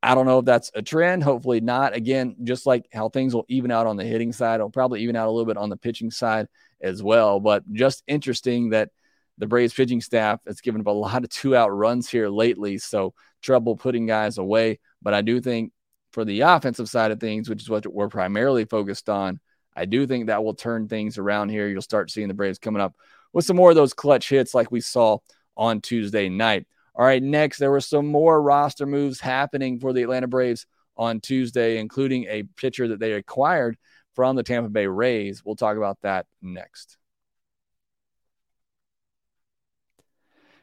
I 0.01 0.15
don't 0.15 0.27
know 0.27 0.39
if 0.39 0.45
that's 0.45 0.71
a 0.75 0.81
trend. 0.81 1.23
Hopefully 1.23 1.59
not. 1.59 1.95
Again, 1.95 2.35
just 2.43 2.65
like 2.65 2.87
how 2.93 3.09
things 3.09 3.33
will 3.33 3.45
even 3.49 3.71
out 3.71 3.87
on 3.87 3.97
the 3.97 4.05
hitting 4.05 4.31
side, 4.31 4.55
it'll 4.55 4.69
probably 4.69 5.01
even 5.01 5.15
out 5.15 5.27
a 5.27 5.31
little 5.31 5.47
bit 5.47 5.57
on 5.57 5.69
the 5.69 5.75
pitching 5.75 6.11
side 6.11 6.47
as 6.81 7.03
well. 7.03 7.39
But 7.39 7.69
just 7.73 8.03
interesting 8.07 8.69
that 8.69 8.89
the 9.39 9.47
Braves 9.47 9.73
pitching 9.73 10.01
staff 10.01 10.41
has 10.45 10.61
given 10.61 10.81
up 10.81 10.87
a 10.87 10.91
lot 10.91 11.23
of 11.23 11.29
two 11.29 11.55
out 11.55 11.69
runs 11.69 12.09
here 12.09 12.29
lately. 12.29 12.77
So 12.77 13.13
trouble 13.41 13.75
putting 13.75 14.05
guys 14.05 14.37
away. 14.37 14.79
But 15.01 15.13
I 15.13 15.21
do 15.21 15.41
think 15.41 15.71
for 16.11 16.25
the 16.25 16.41
offensive 16.41 16.89
side 16.89 17.11
of 17.11 17.19
things, 17.19 17.49
which 17.49 17.61
is 17.61 17.69
what 17.69 17.87
we're 17.87 18.09
primarily 18.09 18.65
focused 18.65 19.09
on, 19.09 19.39
I 19.75 19.85
do 19.85 20.05
think 20.05 20.27
that 20.27 20.43
will 20.43 20.53
turn 20.53 20.87
things 20.87 21.17
around 21.17 21.49
here. 21.49 21.67
You'll 21.67 21.81
start 21.81 22.11
seeing 22.11 22.27
the 22.27 22.33
Braves 22.33 22.59
coming 22.59 22.81
up 22.81 22.95
with 23.33 23.45
some 23.45 23.55
more 23.55 23.69
of 23.69 23.75
those 23.75 23.93
clutch 23.93 24.29
hits 24.29 24.53
like 24.53 24.71
we 24.71 24.81
saw 24.81 25.19
on 25.55 25.81
Tuesday 25.81 26.29
night. 26.29 26.67
All 26.95 27.05
right, 27.05 27.23
next, 27.23 27.59
there 27.59 27.71
were 27.71 27.79
some 27.79 28.07
more 28.07 28.41
roster 28.41 28.85
moves 28.85 29.21
happening 29.21 29.79
for 29.79 29.93
the 29.93 30.03
Atlanta 30.03 30.27
Braves 30.27 30.65
on 30.97 31.21
Tuesday, 31.21 31.77
including 31.77 32.25
a 32.25 32.43
pitcher 32.57 32.89
that 32.89 32.99
they 32.99 33.13
acquired 33.13 33.77
from 34.15 34.35
the 34.35 34.43
Tampa 34.43 34.69
Bay 34.69 34.87
Rays. 34.87 35.43
We'll 35.45 35.55
talk 35.55 35.77
about 35.77 35.97
that 36.01 36.25
next. 36.41 36.97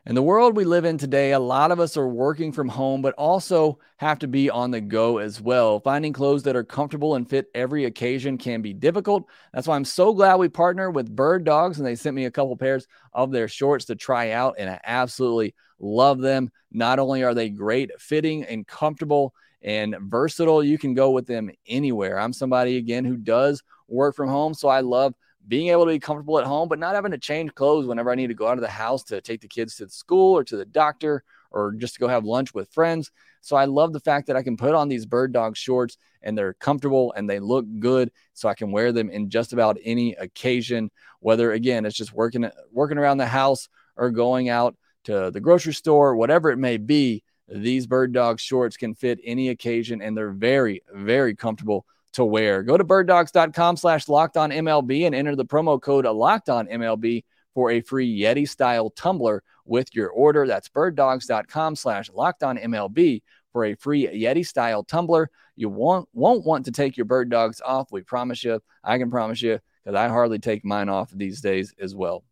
In 0.09 0.15
the 0.15 0.23
world 0.23 0.55
we 0.57 0.63
live 0.63 0.85
in 0.85 0.99
today, 0.99 1.33
a 1.33 1.41
lot 1.41 1.73
of 1.73 1.81
us 1.81 1.97
are 1.97 2.07
working 2.07 2.53
from 2.53 2.69
home, 2.69 3.03
but 3.03 3.13
also 3.15 3.81
have 3.97 4.21
to 4.21 4.29
be 4.29 4.49
on 4.49 4.71
the 4.71 4.81
go 4.81 5.19
as 5.19 5.41
well. 5.41 5.81
Finding 5.81 6.13
clothes 6.13 6.45
that 6.45 6.55
are 6.55 6.63
comfortable 6.63 7.17
and 7.17 7.29
fit 7.29 7.51
every 7.57 7.87
occasion 7.87 8.39
can 8.39 8.63
be 8.63 8.73
difficult. 8.73 9.29
That's 9.53 9.67
why 9.67 9.75
I'm 9.75 9.85
so 9.85 10.15
glad 10.15 10.37
we 10.37 10.49
partner 10.49 10.93
with 10.93 11.17
Bird 11.17 11.43
Dogs, 11.43 11.79
and 11.79 11.87
they 11.87 11.97
sent 11.97 12.15
me 12.15 12.27
a 12.27 12.31
couple 12.31 12.57
pairs 12.57 12.87
of 13.13 13.33
their 13.33 13.49
shorts 13.49 13.87
to 13.87 13.97
try 13.97 14.31
out, 14.31 14.55
and 14.59 14.71
I 14.71 14.79
absolutely 14.85 15.57
love 15.81 16.21
them. 16.21 16.53
Not 16.71 17.01
only 17.01 17.25
are 17.25 17.35
they 17.35 17.49
great 17.49 17.91
fitting 18.01 18.45
and 18.45 18.65
comfortable 18.65 19.35
and 19.61 19.97
versatile, 20.03 20.63
you 20.63 20.79
can 20.79 20.95
go 20.95 21.11
with 21.11 21.27
them 21.27 21.51
anywhere. 21.67 22.21
I'm 22.21 22.33
somebody, 22.33 22.77
again, 22.77 23.05
who 23.05 23.17
does 23.17 23.61
work 23.89 24.15
from 24.15 24.29
home, 24.29 24.55
so 24.55 24.69
I 24.69 24.83
love 24.83 25.15
being 25.49 25.69
able 25.69 25.85
to 25.85 25.93
be 25.93 25.99
comfortable 25.99 26.39
at 26.39 26.47
home, 26.47 26.69
but 26.69 26.79
not 26.79 26.95
having 26.95 27.13
to 27.13 27.19
change 27.19 27.55
clothes 27.55 27.87
whenever 27.87 28.11
I 28.11 28.15
need 28.15 28.29
to 28.29 28.35
go 28.35 28.49
out 28.49 28.59
of 28.59 28.63
the 28.63 28.69
house 28.69 29.05
to 29.05 29.21
take 29.21 29.41
the 29.41 29.49
kids 29.49 29.77
to 29.77 29.87
the 29.87 29.93
school 29.93 30.37
or 30.37 30.45
to 30.45 30.57
the 30.57 30.65
doctor 30.65 31.23
or 31.51 31.73
just 31.73 31.95
to 31.95 32.01
go 32.01 32.09
have 32.09 32.25
lunch 32.25 32.53
with 32.53 32.73
friends. 32.73 33.11
So 33.41 33.57
I 33.57 33.67
love 33.67 33.93
the 33.93 34.01
fact 34.01 34.27
that 34.27 34.37
I 34.37 34.43
can 34.43 34.57
put 34.57 34.75
on 34.75 34.89
these 34.89 35.07
bird 35.07 35.33
dog 35.33 35.57
shorts 35.57 35.99
and 36.23 36.37
they're 36.37 36.55
comfortable 36.55 37.13
and 37.17 37.31
they 37.31 37.39
look 37.39 37.65
good. 37.79 38.11
So 38.35 38.49
I 38.49 38.55
can 38.55 38.73
wear 38.73 38.93
them 38.93 39.09
in 39.09 39.31
just 39.31 39.53
about 39.53 39.79
any 39.85 40.15
occasion, 40.15 40.91
whether 41.21 41.53
again, 41.53 41.87
it's 41.87 41.97
just 41.97 42.13
working, 42.13 42.51
working 42.73 42.99
around 42.99 43.19
the 43.19 43.27
house 43.27 43.69
or 43.97 44.11
going 44.11 44.49
out 44.49 44.77
to 45.05 45.31
the 45.31 45.41
grocery 45.41 45.75
store, 45.75 46.17
whatever 46.17 46.51
it 46.51 46.57
may 46.57 46.77
be. 46.77 47.23
These 47.49 47.87
bird 47.87 48.13
dog 48.13 48.41
shorts 48.41 48.77
can 48.77 48.95
fit 48.95 49.21
any 49.23 49.51
occasion 49.51 50.03
and 50.03 50.17
they're 50.17 50.33
very, 50.33 50.83
very 50.93 51.37
comfortable 51.37 51.87
to 52.17 52.25
wear. 52.25 52.63
Go 52.63 52.77
to 52.77 52.85
birddogs.com 52.85 53.77
slash 53.77 54.09
locked 54.09 54.37
on 54.37 54.51
MLB 54.51 55.07
and 55.07 55.15
enter 55.15 55.37
the 55.37 55.45
promo 55.45 55.81
code 55.81 56.07
locked 56.07 56.49
on 56.49 56.67
MLB 56.67 57.25
for 57.55 57.71
a 57.71 57.83
free 57.83 58.21
Yeti 58.21 58.49
style 58.49 58.91
tumbler 58.91 59.43
with 59.67 59.95
your 59.95 60.09
order. 60.09 60.47
That's 60.47 60.69
birddogs.com 60.69 61.77
slash 61.77 62.11
locked 62.11 62.43
on 62.43 62.57
MLB 62.57 63.23
for 63.53 63.67
a 63.67 63.75
free 63.75 64.07
Yeti 64.07 64.47
style 64.47 64.83
tumbler. 64.83 65.31
You 65.57 65.69
won't, 65.69 66.09
won't 66.15 66.47
want 66.47 66.65
to 66.67 66.73
take 66.73 66.97
your 66.97 67.07
bird 67.07 67.31
dogs 67.31 67.61
off. 67.61 67.93
We 67.93 68.01
promise 68.01 68.43
you. 68.43 68.61
I 68.83 68.97
can 68.99 69.11
promise 69.11 69.43
you 69.43 69.61
because 69.85 69.97
I 69.97 70.09
hardly 70.09 70.39
take 70.39 70.65
mine 70.65 70.89
off 70.89 71.11
these 71.11 71.43
days 71.43 71.75
as 71.79 71.95
well. 71.95 72.25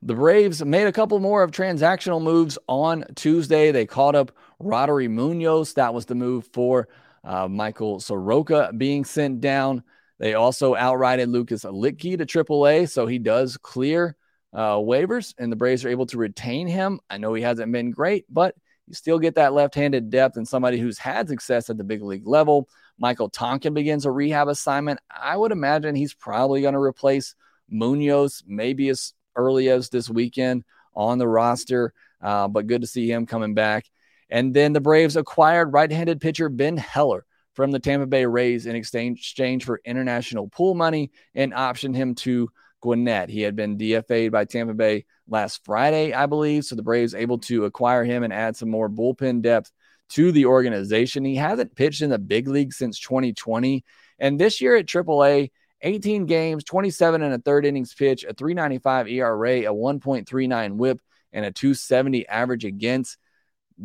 The 0.00 0.14
Braves 0.14 0.64
made 0.64 0.86
a 0.86 0.92
couple 0.92 1.18
more 1.18 1.42
of 1.42 1.50
transactional 1.50 2.22
moves 2.22 2.56
on 2.68 3.04
Tuesday. 3.16 3.72
They 3.72 3.84
caught 3.84 4.14
up 4.14 4.30
Roddery 4.62 5.10
Munoz. 5.10 5.74
That 5.74 5.92
was 5.92 6.06
the 6.06 6.14
move 6.14 6.48
for 6.52 6.88
uh, 7.24 7.48
Michael 7.48 7.98
Soroka 7.98 8.70
being 8.76 9.04
sent 9.04 9.40
down. 9.40 9.82
They 10.18 10.34
also 10.34 10.74
outrighted 10.74 11.28
Lucas 11.28 11.64
Luetge 11.64 12.16
to 12.18 12.26
AAA, 12.26 12.88
so 12.88 13.06
he 13.06 13.18
does 13.18 13.56
clear 13.56 14.16
uh, 14.52 14.76
waivers, 14.76 15.34
and 15.36 15.50
the 15.50 15.56
Braves 15.56 15.84
are 15.84 15.90
able 15.90 16.06
to 16.06 16.18
retain 16.18 16.68
him. 16.68 17.00
I 17.10 17.18
know 17.18 17.34
he 17.34 17.42
hasn't 17.42 17.72
been 17.72 17.90
great, 17.90 18.24
but 18.28 18.54
you 18.86 18.94
still 18.94 19.18
get 19.18 19.34
that 19.34 19.52
left-handed 19.52 20.10
depth 20.10 20.36
and 20.36 20.46
somebody 20.46 20.78
who's 20.78 20.98
had 20.98 21.28
success 21.28 21.70
at 21.70 21.76
the 21.76 21.84
big 21.84 22.02
league 22.02 22.26
level. 22.26 22.68
Michael 22.98 23.28
Tonkin 23.28 23.74
begins 23.74 24.06
a 24.06 24.12
rehab 24.12 24.46
assignment. 24.46 25.00
I 25.10 25.36
would 25.36 25.52
imagine 25.52 25.94
he's 25.94 26.14
probably 26.14 26.62
going 26.62 26.74
to 26.74 26.80
replace 26.80 27.34
Munoz, 27.68 28.42
maybe 28.46 28.88
as 28.88 29.12
early 29.38 29.70
as 29.70 29.88
this 29.88 30.10
weekend 30.10 30.64
on 30.94 31.16
the 31.16 31.28
roster, 31.28 31.94
uh, 32.20 32.48
but 32.48 32.66
good 32.66 32.82
to 32.82 32.86
see 32.86 33.10
him 33.10 33.24
coming 33.24 33.54
back. 33.54 33.86
And 34.28 34.52
then 34.52 34.74
the 34.74 34.80
Braves 34.80 35.16
acquired 35.16 35.72
right 35.72 35.90
handed 35.90 36.20
pitcher 36.20 36.50
Ben 36.50 36.76
Heller 36.76 37.24
from 37.54 37.70
the 37.70 37.78
Tampa 37.78 38.06
Bay 38.06 38.26
Rays 38.26 38.66
in 38.66 38.76
exchange 38.76 39.64
for 39.64 39.80
international 39.84 40.48
pool 40.48 40.74
money 40.74 41.10
and 41.34 41.52
optioned 41.52 41.96
him 41.96 42.14
to 42.16 42.50
Gwinnett. 42.80 43.30
He 43.30 43.40
had 43.40 43.56
been 43.56 43.78
DFA'd 43.78 44.30
by 44.30 44.44
Tampa 44.44 44.74
Bay 44.74 45.06
last 45.26 45.64
Friday, 45.64 46.12
I 46.12 46.26
believe. 46.26 46.64
So 46.64 46.76
the 46.76 46.82
Braves 46.82 47.14
able 47.14 47.38
to 47.38 47.64
acquire 47.64 48.04
him 48.04 48.22
and 48.22 48.32
add 48.32 48.56
some 48.56 48.70
more 48.70 48.88
bullpen 48.88 49.42
depth 49.42 49.72
to 50.10 50.32
the 50.32 50.46
organization. 50.46 51.24
He 51.24 51.36
hasn't 51.36 51.74
pitched 51.74 52.02
in 52.02 52.10
the 52.10 52.18
big 52.18 52.48
league 52.48 52.72
since 52.72 52.98
2020. 53.00 53.84
And 54.18 54.38
this 54.38 54.60
year 54.60 54.76
at 54.76 54.86
AAA, 54.86 55.50
18 55.82 56.26
games, 56.26 56.64
27 56.64 57.22
and 57.22 57.34
a 57.34 57.38
third 57.38 57.64
innings 57.64 57.94
pitch, 57.94 58.24
a 58.24 58.34
395 58.34 59.08
ERA, 59.08 59.60
a 59.60 59.74
1.39 59.74 60.76
whip, 60.76 61.00
and 61.32 61.44
a 61.44 61.52
270 61.52 62.26
average 62.28 62.64
against. 62.64 63.16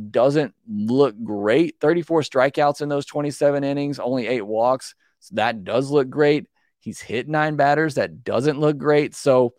Doesn't 0.09 0.55
look 0.67 1.15
great. 1.23 1.75
34 1.79 2.21
strikeouts 2.21 2.81
in 2.81 2.89
those 2.89 3.05
27 3.05 3.63
innings, 3.63 3.99
only 3.99 4.27
eight 4.27 4.45
walks. 4.45 4.95
So 5.19 5.35
that 5.35 5.63
does 5.63 5.91
look 5.91 6.09
great. 6.09 6.47
He's 6.79 6.99
hit 6.99 7.29
nine 7.29 7.55
batters. 7.55 7.95
That 7.95 8.23
doesn't 8.23 8.59
look 8.59 8.77
great. 8.77 9.15
So 9.15 9.53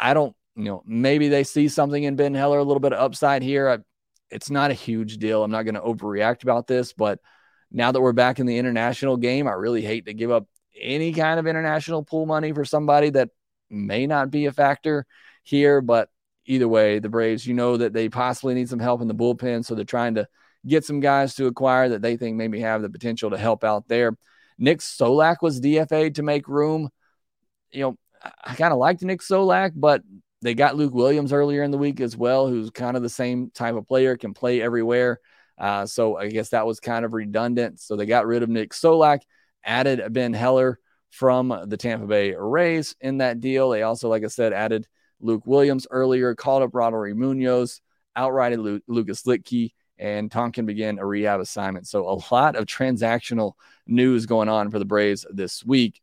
I, 0.00 0.14
don't, 0.14 0.34
you 0.54 0.64
know, 0.64 0.82
maybe 0.86 1.28
they 1.28 1.44
see 1.44 1.68
something 1.68 2.02
in 2.02 2.16
Ben 2.16 2.34
Heller, 2.34 2.58
a 2.58 2.64
little 2.64 2.80
bit 2.80 2.92
of 2.92 3.00
upside 3.00 3.42
here. 3.42 3.68
I, 3.68 3.78
it's 4.30 4.50
not 4.50 4.70
a 4.70 4.74
huge 4.74 5.18
deal. 5.18 5.42
I'm 5.42 5.50
not 5.50 5.64
going 5.64 5.74
to 5.74 5.80
overreact 5.80 6.42
about 6.42 6.66
this, 6.66 6.92
but 6.92 7.18
now 7.70 7.92
that 7.92 8.00
we're 8.00 8.12
back 8.12 8.38
in 8.38 8.46
the 8.46 8.58
international 8.58 9.16
game, 9.16 9.46
I 9.46 9.52
really 9.52 9.82
hate 9.82 10.06
to 10.06 10.14
give 10.14 10.30
up 10.30 10.46
any 10.80 11.12
kind 11.12 11.38
of 11.38 11.46
international 11.46 12.04
pool 12.04 12.26
money 12.26 12.52
for 12.52 12.64
somebody 12.64 13.10
that 13.10 13.30
may 13.70 14.06
not 14.06 14.30
be 14.30 14.46
a 14.46 14.52
factor 14.52 15.06
here. 15.42 15.80
But 15.80 16.08
either 16.46 16.68
way, 16.68 16.98
the 16.98 17.08
Braves, 17.08 17.46
you 17.46 17.54
know 17.54 17.76
that 17.76 17.92
they 17.92 18.08
possibly 18.08 18.54
need 18.54 18.68
some 18.68 18.78
help 18.78 19.00
in 19.00 19.08
the 19.08 19.14
bullpen. 19.14 19.64
So 19.64 19.74
they're 19.74 19.84
trying 19.84 20.14
to 20.16 20.28
get 20.66 20.84
some 20.84 21.00
guys 21.00 21.34
to 21.36 21.46
acquire 21.46 21.90
that 21.90 22.02
they 22.02 22.16
think 22.16 22.36
maybe 22.36 22.60
have 22.60 22.82
the 22.82 22.90
potential 22.90 23.30
to 23.30 23.38
help 23.38 23.64
out 23.64 23.88
there. 23.88 24.16
Nick 24.58 24.80
Solak 24.80 25.36
was 25.40 25.60
DFA'd 25.60 26.16
to 26.16 26.22
make 26.22 26.48
room. 26.48 26.88
You 27.70 27.82
know, 27.82 27.98
I 28.44 28.54
kind 28.54 28.72
of 28.72 28.78
liked 28.78 29.02
Nick 29.02 29.20
Solak, 29.20 29.72
but 29.76 30.02
they 30.42 30.54
got 30.54 30.76
Luke 30.76 30.94
Williams 30.94 31.32
earlier 31.32 31.62
in 31.62 31.70
the 31.70 31.78
week 31.78 32.00
as 32.00 32.16
well, 32.16 32.48
who's 32.48 32.70
kind 32.70 32.96
of 32.96 33.02
the 33.02 33.08
same 33.08 33.50
type 33.50 33.74
of 33.74 33.86
player, 33.86 34.16
can 34.16 34.34
play 34.34 34.60
everywhere. 34.60 35.20
Uh, 35.56 35.86
so 35.86 36.16
I 36.16 36.28
guess 36.28 36.50
that 36.50 36.66
was 36.66 36.80
kind 36.80 37.04
of 37.04 37.12
redundant. 37.12 37.80
So 37.80 37.96
they 37.96 38.06
got 38.06 38.26
rid 38.26 38.42
of 38.42 38.48
Nick 38.48 38.70
Solak 38.72 39.20
added 39.68 40.12
Ben 40.12 40.32
Heller 40.32 40.80
from 41.10 41.56
the 41.66 41.76
Tampa 41.76 42.06
Bay 42.06 42.34
Rays 42.34 42.96
in 43.00 43.18
that 43.18 43.40
deal. 43.40 43.70
They 43.70 43.82
also, 43.82 44.08
like 44.08 44.24
I 44.24 44.28
said, 44.28 44.52
added 44.52 44.88
Luke 45.20 45.46
Williams 45.46 45.86
earlier, 45.90 46.34
called 46.34 46.62
up 46.62 46.72
Roddery 46.72 47.14
Munoz, 47.14 47.80
outrighted 48.16 48.58
Lu- 48.58 48.80
Lucas 48.88 49.22
Luetge, 49.22 49.72
and 49.98 50.30
Tonkin 50.30 50.66
began 50.66 50.98
a 50.98 51.06
rehab 51.06 51.40
assignment. 51.40 51.86
So 51.86 52.08
a 52.08 52.34
lot 52.34 52.56
of 52.56 52.66
transactional 52.66 53.52
news 53.86 54.26
going 54.26 54.48
on 54.48 54.70
for 54.70 54.78
the 54.78 54.84
Braves 54.84 55.26
this 55.30 55.64
week. 55.64 56.00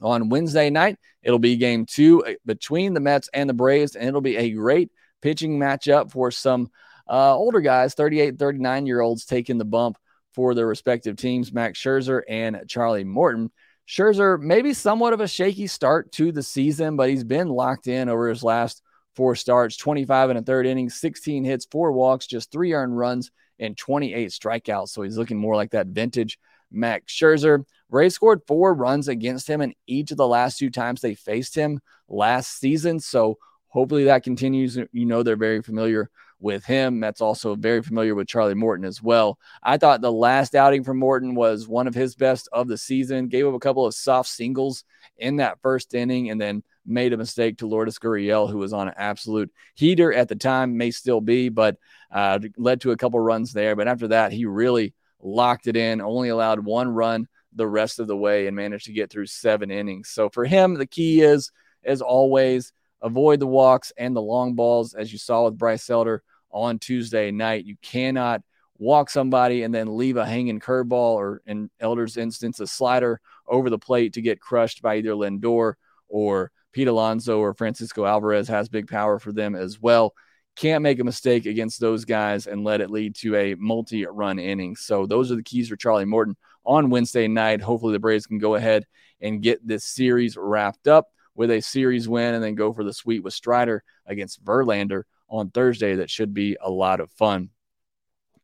On 0.00 0.28
Wednesday 0.28 0.70
night, 0.70 0.98
it'll 1.22 1.38
be 1.38 1.56
game 1.56 1.86
two 1.86 2.24
between 2.44 2.94
the 2.94 3.00
Mets 3.00 3.28
and 3.32 3.48
the 3.48 3.54
Braves, 3.54 3.94
and 3.94 4.08
it'll 4.08 4.20
be 4.20 4.36
a 4.36 4.50
great 4.50 4.90
pitching 5.22 5.58
matchup 5.58 6.10
for 6.10 6.30
some 6.30 6.68
uh, 7.08 7.34
older 7.34 7.60
guys, 7.60 7.94
38, 7.94 8.38
39 8.38 8.86
year 8.86 9.00
olds, 9.00 9.24
taking 9.24 9.58
the 9.58 9.64
bump 9.64 9.96
for 10.34 10.54
their 10.54 10.66
respective 10.66 11.16
teams, 11.16 11.52
Max 11.52 11.80
Scherzer 11.80 12.22
and 12.28 12.62
Charlie 12.68 13.04
Morton. 13.04 13.50
Scherzer, 13.86 14.40
maybe 14.40 14.72
somewhat 14.72 15.12
of 15.12 15.20
a 15.20 15.28
shaky 15.28 15.66
start 15.66 16.10
to 16.12 16.32
the 16.32 16.42
season, 16.42 16.96
but 16.96 17.10
he's 17.10 17.24
been 17.24 17.48
locked 17.48 17.86
in 17.86 18.08
over 18.08 18.28
his 18.28 18.42
last 18.42 18.82
four 19.14 19.36
starts 19.36 19.76
25 19.76 20.30
and 20.30 20.38
a 20.38 20.42
third 20.42 20.66
inning, 20.66 20.90
16 20.90 21.44
hits, 21.44 21.66
four 21.70 21.92
walks, 21.92 22.26
just 22.26 22.50
three 22.50 22.72
earned 22.72 22.96
runs, 22.96 23.30
and 23.58 23.76
28 23.76 24.30
strikeouts. 24.30 24.88
So 24.88 25.02
he's 25.02 25.18
looking 25.18 25.38
more 25.38 25.54
like 25.54 25.70
that 25.70 25.88
vintage 25.88 26.38
Max 26.70 27.12
Scherzer. 27.12 27.64
Ray 27.90 28.08
scored 28.08 28.42
four 28.46 28.74
runs 28.74 29.08
against 29.08 29.48
him 29.48 29.60
in 29.60 29.74
each 29.86 30.10
of 30.10 30.16
the 30.16 30.26
last 30.26 30.58
two 30.58 30.70
times 30.70 31.00
they 31.00 31.14
faced 31.14 31.54
him 31.54 31.80
last 32.08 32.58
season. 32.58 32.98
So 32.98 33.38
hopefully 33.68 34.04
that 34.04 34.24
continues. 34.24 34.76
You 34.76 35.06
know, 35.06 35.22
they're 35.22 35.36
very 35.36 35.62
familiar 35.62 36.10
with 36.44 36.64
him. 36.64 37.00
That's 37.00 37.22
also 37.22 37.56
very 37.56 37.82
familiar 37.82 38.14
with 38.14 38.28
Charlie 38.28 38.54
Morton 38.54 38.84
as 38.84 39.02
well. 39.02 39.38
I 39.62 39.78
thought 39.78 40.02
the 40.02 40.12
last 40.12 40.54
outing 40.54 40.84
from 40.84 40.98
Morton 40.98 41.34
was 41.34 41.66
one 41.66 41.88
of 41.88 41.94
his 41.94 42.14
best 42.14 42.48
of 42.52 42.68
the 42.68 42.76
season. 42.76 43.28
Gave 43.28 43.46
up 43.46 43.54
a 43.54 43.58
couple 43.58 43.86
of 43.86 43.94
soft 43.94 44.28
singles 44.28 44.84
in 45.16 45.36
that 45.36 45.58
first 45.62 45.94
inning 45.94 46.30
and 46.30 46.38
then 46.38 46.62
made 46.84 47.14
a 47.14 47.16
mistake 47.16 47.58
to 47.58 47.66
Lourdes 47.66 47.98
Gurriel, 47.98 48.48
who 48.48 48.58
was 48.58 48.74
on 48.74 48.88
an 48.88 48.94
absolute 48.98 49.50
heater 49.74 50.12
at 50.12 50.28
the 50.28 50.36
time, 50.36 50.76
may 50.76 50.90
still 50.90 51.22
be, 51.22 51.48
but 51.48 51.78
uh, 52.12 52.38
led 52.58 52.82
to 52.82 52.92
a 52.92 52.96
couple 52.96 53.18
runs 53.18 53.54
there. 53.54 53.74
But 53.74 53.88
after 53.88 54.08
that, 54.08 54.30
he 54.30 54.44
really 54.44 54.92
locked 55.22 55.66
it 55.66 55.76
in, 55.76 56.02
only 56.02 56.28
allowed 56.28 56.60
one 56.60 56.88
run 56.90 57.26
the 57.54 57.66
rest 57.66 58.00
of 58.00 58.06
the 58.06 58.16
way 58.16 58.46
and 58.46 58.54
managed 58.54 58.84
to 58.84 58.92
get 58.92 59.10
through 59.10 59.26
seven 59.26 59.70
innings. 59.70 60.10
So 60.10 60.28
for 60.28 60.44
him, 60.44 60.74
the 60.74 60.86
key 60.86 61.22
is, 61.22 61.50
as 61.84 62.02
always, 62.02 62.74
avoid 63.00 63.40
the 63.40 63.46
walks 63.46 63.92
and 63.96 64.14
the 64.14 64.20
long 64.20 64.54
balls, 64.54 64.92
as 64.92 65.10
you 65.10 65.18
saw 65.18 65.46
with 65.46 65.56
Bryce 65.56 65.88
Elder 65.88 66.22
on 66.54 66.78
Tuesday 66.78 67.30
night. 67.30 67.66
You 67.66 67.76
cannot 67.82 68.42
walk 68.78 69.10
somebody 69.10 69.62
and 69.62 69.74
then 69.74 69.96
leave 69.96 70.16
a 70.16 70.24
hanging 70.24 70.60
curveball 70.60 71.14
or, 71.14 71.42
in 71.46 71.68
Elder's 71.80 72.16
instance, 72.16 72.60
a 72.60 72.66
slider 72.66 73.20
over 73.46 73.68
the 73.68 73.78
plate 73.78 74.14
to 74.14 74.22
get 74.22 74.40
crushed 74.40 74.80
by 74.80 74.96
either 74.96 75.10
Lindor 75.10 75.74
or 76.08 76.50
Pete 76.72 76.88
Alonso 76.88 77.38
or 77.38 77.54
Francisco 77.54 78.04
Alvarez 78.04 78.48
has 78.48 78.68
big 78.68 78.88
power 78.88 79.18
for 79.18 79.32
them 79.32 79.54
as 79.54 79.80
well. 79.80 80.14
Can't 80.56 80.82
make 80.82 81.00
a 81.00 81.04
mistake 81.04 81.46
against 81.46 81.80
those 81.80 82.04
guys 82.04 82.46
and 82.46 82.62
let 82.62 82.80
it 82.80 82.90
lead 82.90 83.16
to 83.16 83.34
a 83.34 83.54
multi 83.56 84.06
run 84.06 84.38
inning. 84.38 84.76
So, 84.76 85.04
those 85.04 85.32
are 85.32 85.36
the 85.36 85.42
keys 85.42 85.68
for 85.68 85.76
Charlie 85.76 86.04
Morton 86.04 86.36
on 86.64 86.90
Wednesday 86.90 87.26
night. 87.26 87.60
Hopefully, 87.60 87.92
the 87.92 87.98
Braves 87.98 88.26
can 88.26 88.38
go 88.38 88.54
ahead 88.54 88.86
and 89.20 89.42
get 89.42 89.66
this 89.66 89.84
series 89.84 90.36
wrapped 90.36 90.86
up 90.86 91.08
with 91.34 91.50
a 91.50 91.60
series 91.60 92.08
win 92.08 92.34
and 92.34 92.44
then 92.44 92.54
go 92.54 92.72
for 92.72 92.84
the 92.84 92.92
sweep 92.92 93.24
with 93.24 93.34
Strider 93.34 93.82
against 94.06 94.44
Verlander 94.44 95.04
on 95.28 95.50
Thursday. 95.50 95.96
That 95.96 96.10
should 96.10 96.34
be 96.34 96.56
a 96.60 96.70
lot 96.70 97.00
of 97.00 97.10
fun. 97.12 97.50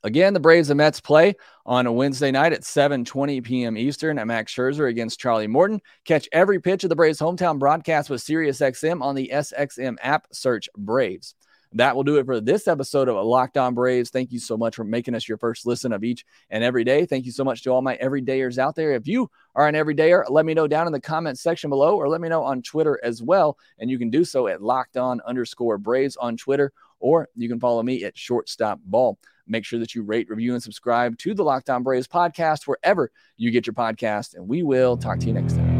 Again, 0.02 0.32
the 0.32 0.40
Braves 0.40 0.70
and 0.70 0.78
Mets 0.78 1.00
play 1.00 1.34
on 1.66 1.86
a 1.86 1.92
Wednesday 1.92 2.30
night 2.30 2.54
at 2.54 2.62
7:20 2.62 3.44
p.m. 3.44 3.76
Eastern 3.76 4.18
at 4.18 4.26
Max 4.26 4.54
Scherzer 4.54 4.88
against 4.88 5.20
Charlie 5.20 5.46
Morton. 5.46 5.80
Catch 6.06 6.28
every 6.32 6.58
pitch 6.58 6.84
of 6.84 6.90
the 6.90 6.96
Braves 6.96 7.18
hometown 7.18 7.58
broadcast 7.58 8.08
with 8.08 8.22
SiriusXM 8.22 9.02
on 9.02 9.14
the 9.14 9.30
SXM 9.32 9.96
app. 10.00 10.26
Search 10.32 10.70
Braves. 10.76 11.34
That 11.74 11.94
will 11.94 12.02
do 12.02 12.16
it 12.16 12.26
for 12.26 12.40
this 12.40 12.66
episode 12.66 13.08
of 13.08 13.24
Locked 13.24 13.56
On 13.56 13.74
Braves. 13.74 14.10
Thank 14.10 14.32
you 14.32 14.40
so 14.40 14.56
much 14.56 14.74
for 14.74 14.82
making 14.82 15.14
us 15.14 15.28
your 15.28 15.38
first 15.38 15.66
listen 15.66 15.92
of 15.92 16.02
each 16.02 16.26
and 16.50 16.64
every 16.64 16.82
day. 16.82 17.06
Thank 17.06 17.26
you 17.26 17.32
so 17.32 17.44
much 17.44 17.62
to 17.62 17.70
all 17.70 17.80
my 17.80 17.96
everydayers 17.98 18.58
out 18.58 18.74
there. 18.74 18.92
If 18.92 19.06
you 19.06 19.30
are 19.54 19.68
an 19.68 19.76
everydayer, 19.76 20.24
let 20.28 20.44
me 20.44 20.52
know 20.52 20.66
down 20.66 20.88
in 20.88 20.92
the 20.92 21.00
comments 21.00 21.40
section 21.40 21.70
below 21.70 21.96
or 21.96 22.08
let 22.08 22.20
me 22.20 22.28
know 22.28 22.42
on 22.42 22.62
Twitter 22.62 22.98
as 23.04 23.22
well. 23.22 23.56
And 23.78 23.88
you 23.88 23.98
can 23.98 24.10
do 24.10 24.24
so 24.24 24.48
at 24.48 24.60
locked 24.60 24.96
on 24.96 25.20
underscore 25.24 25.78
Braves 25.78 26.16
on 26.16 26.36
Twitter, 26.36 26.72
or 26.98 27.28
you 27.36 27.48
can 27.48 27.60
follow 27.60 27.82
me 27.84 28.02
at 28.04 28.18
shortstop 28.18 28.80
ball. 28.84 29.18
Make 29.46 29.64
sure 29.64 29.78
that 29.78 29.94
you 29.94 30.02
rate, 30.02 30.28
review, 30.28 30.54
and 30.54 30.62
subscribe 30.62 31.18
to 31.18 31.34
the 31.34 31.44
Locked 31.44 31.70
On 31.70 31.84
Braves 31.84 32.08
podcast 32.08 32.66
wherever 32.66 33.10
you 33.36 33.50
get 33.52 33.66
your 33.66 33.74
podcast. 33.74 34.34
And 34.34 34.48
we 34.48 34.62
will 34.62 34.96
talk 34.96 35.20
to 35.20 35.26
you 35.26 35.32
next 35.32 35.54
time. 35.54 35.79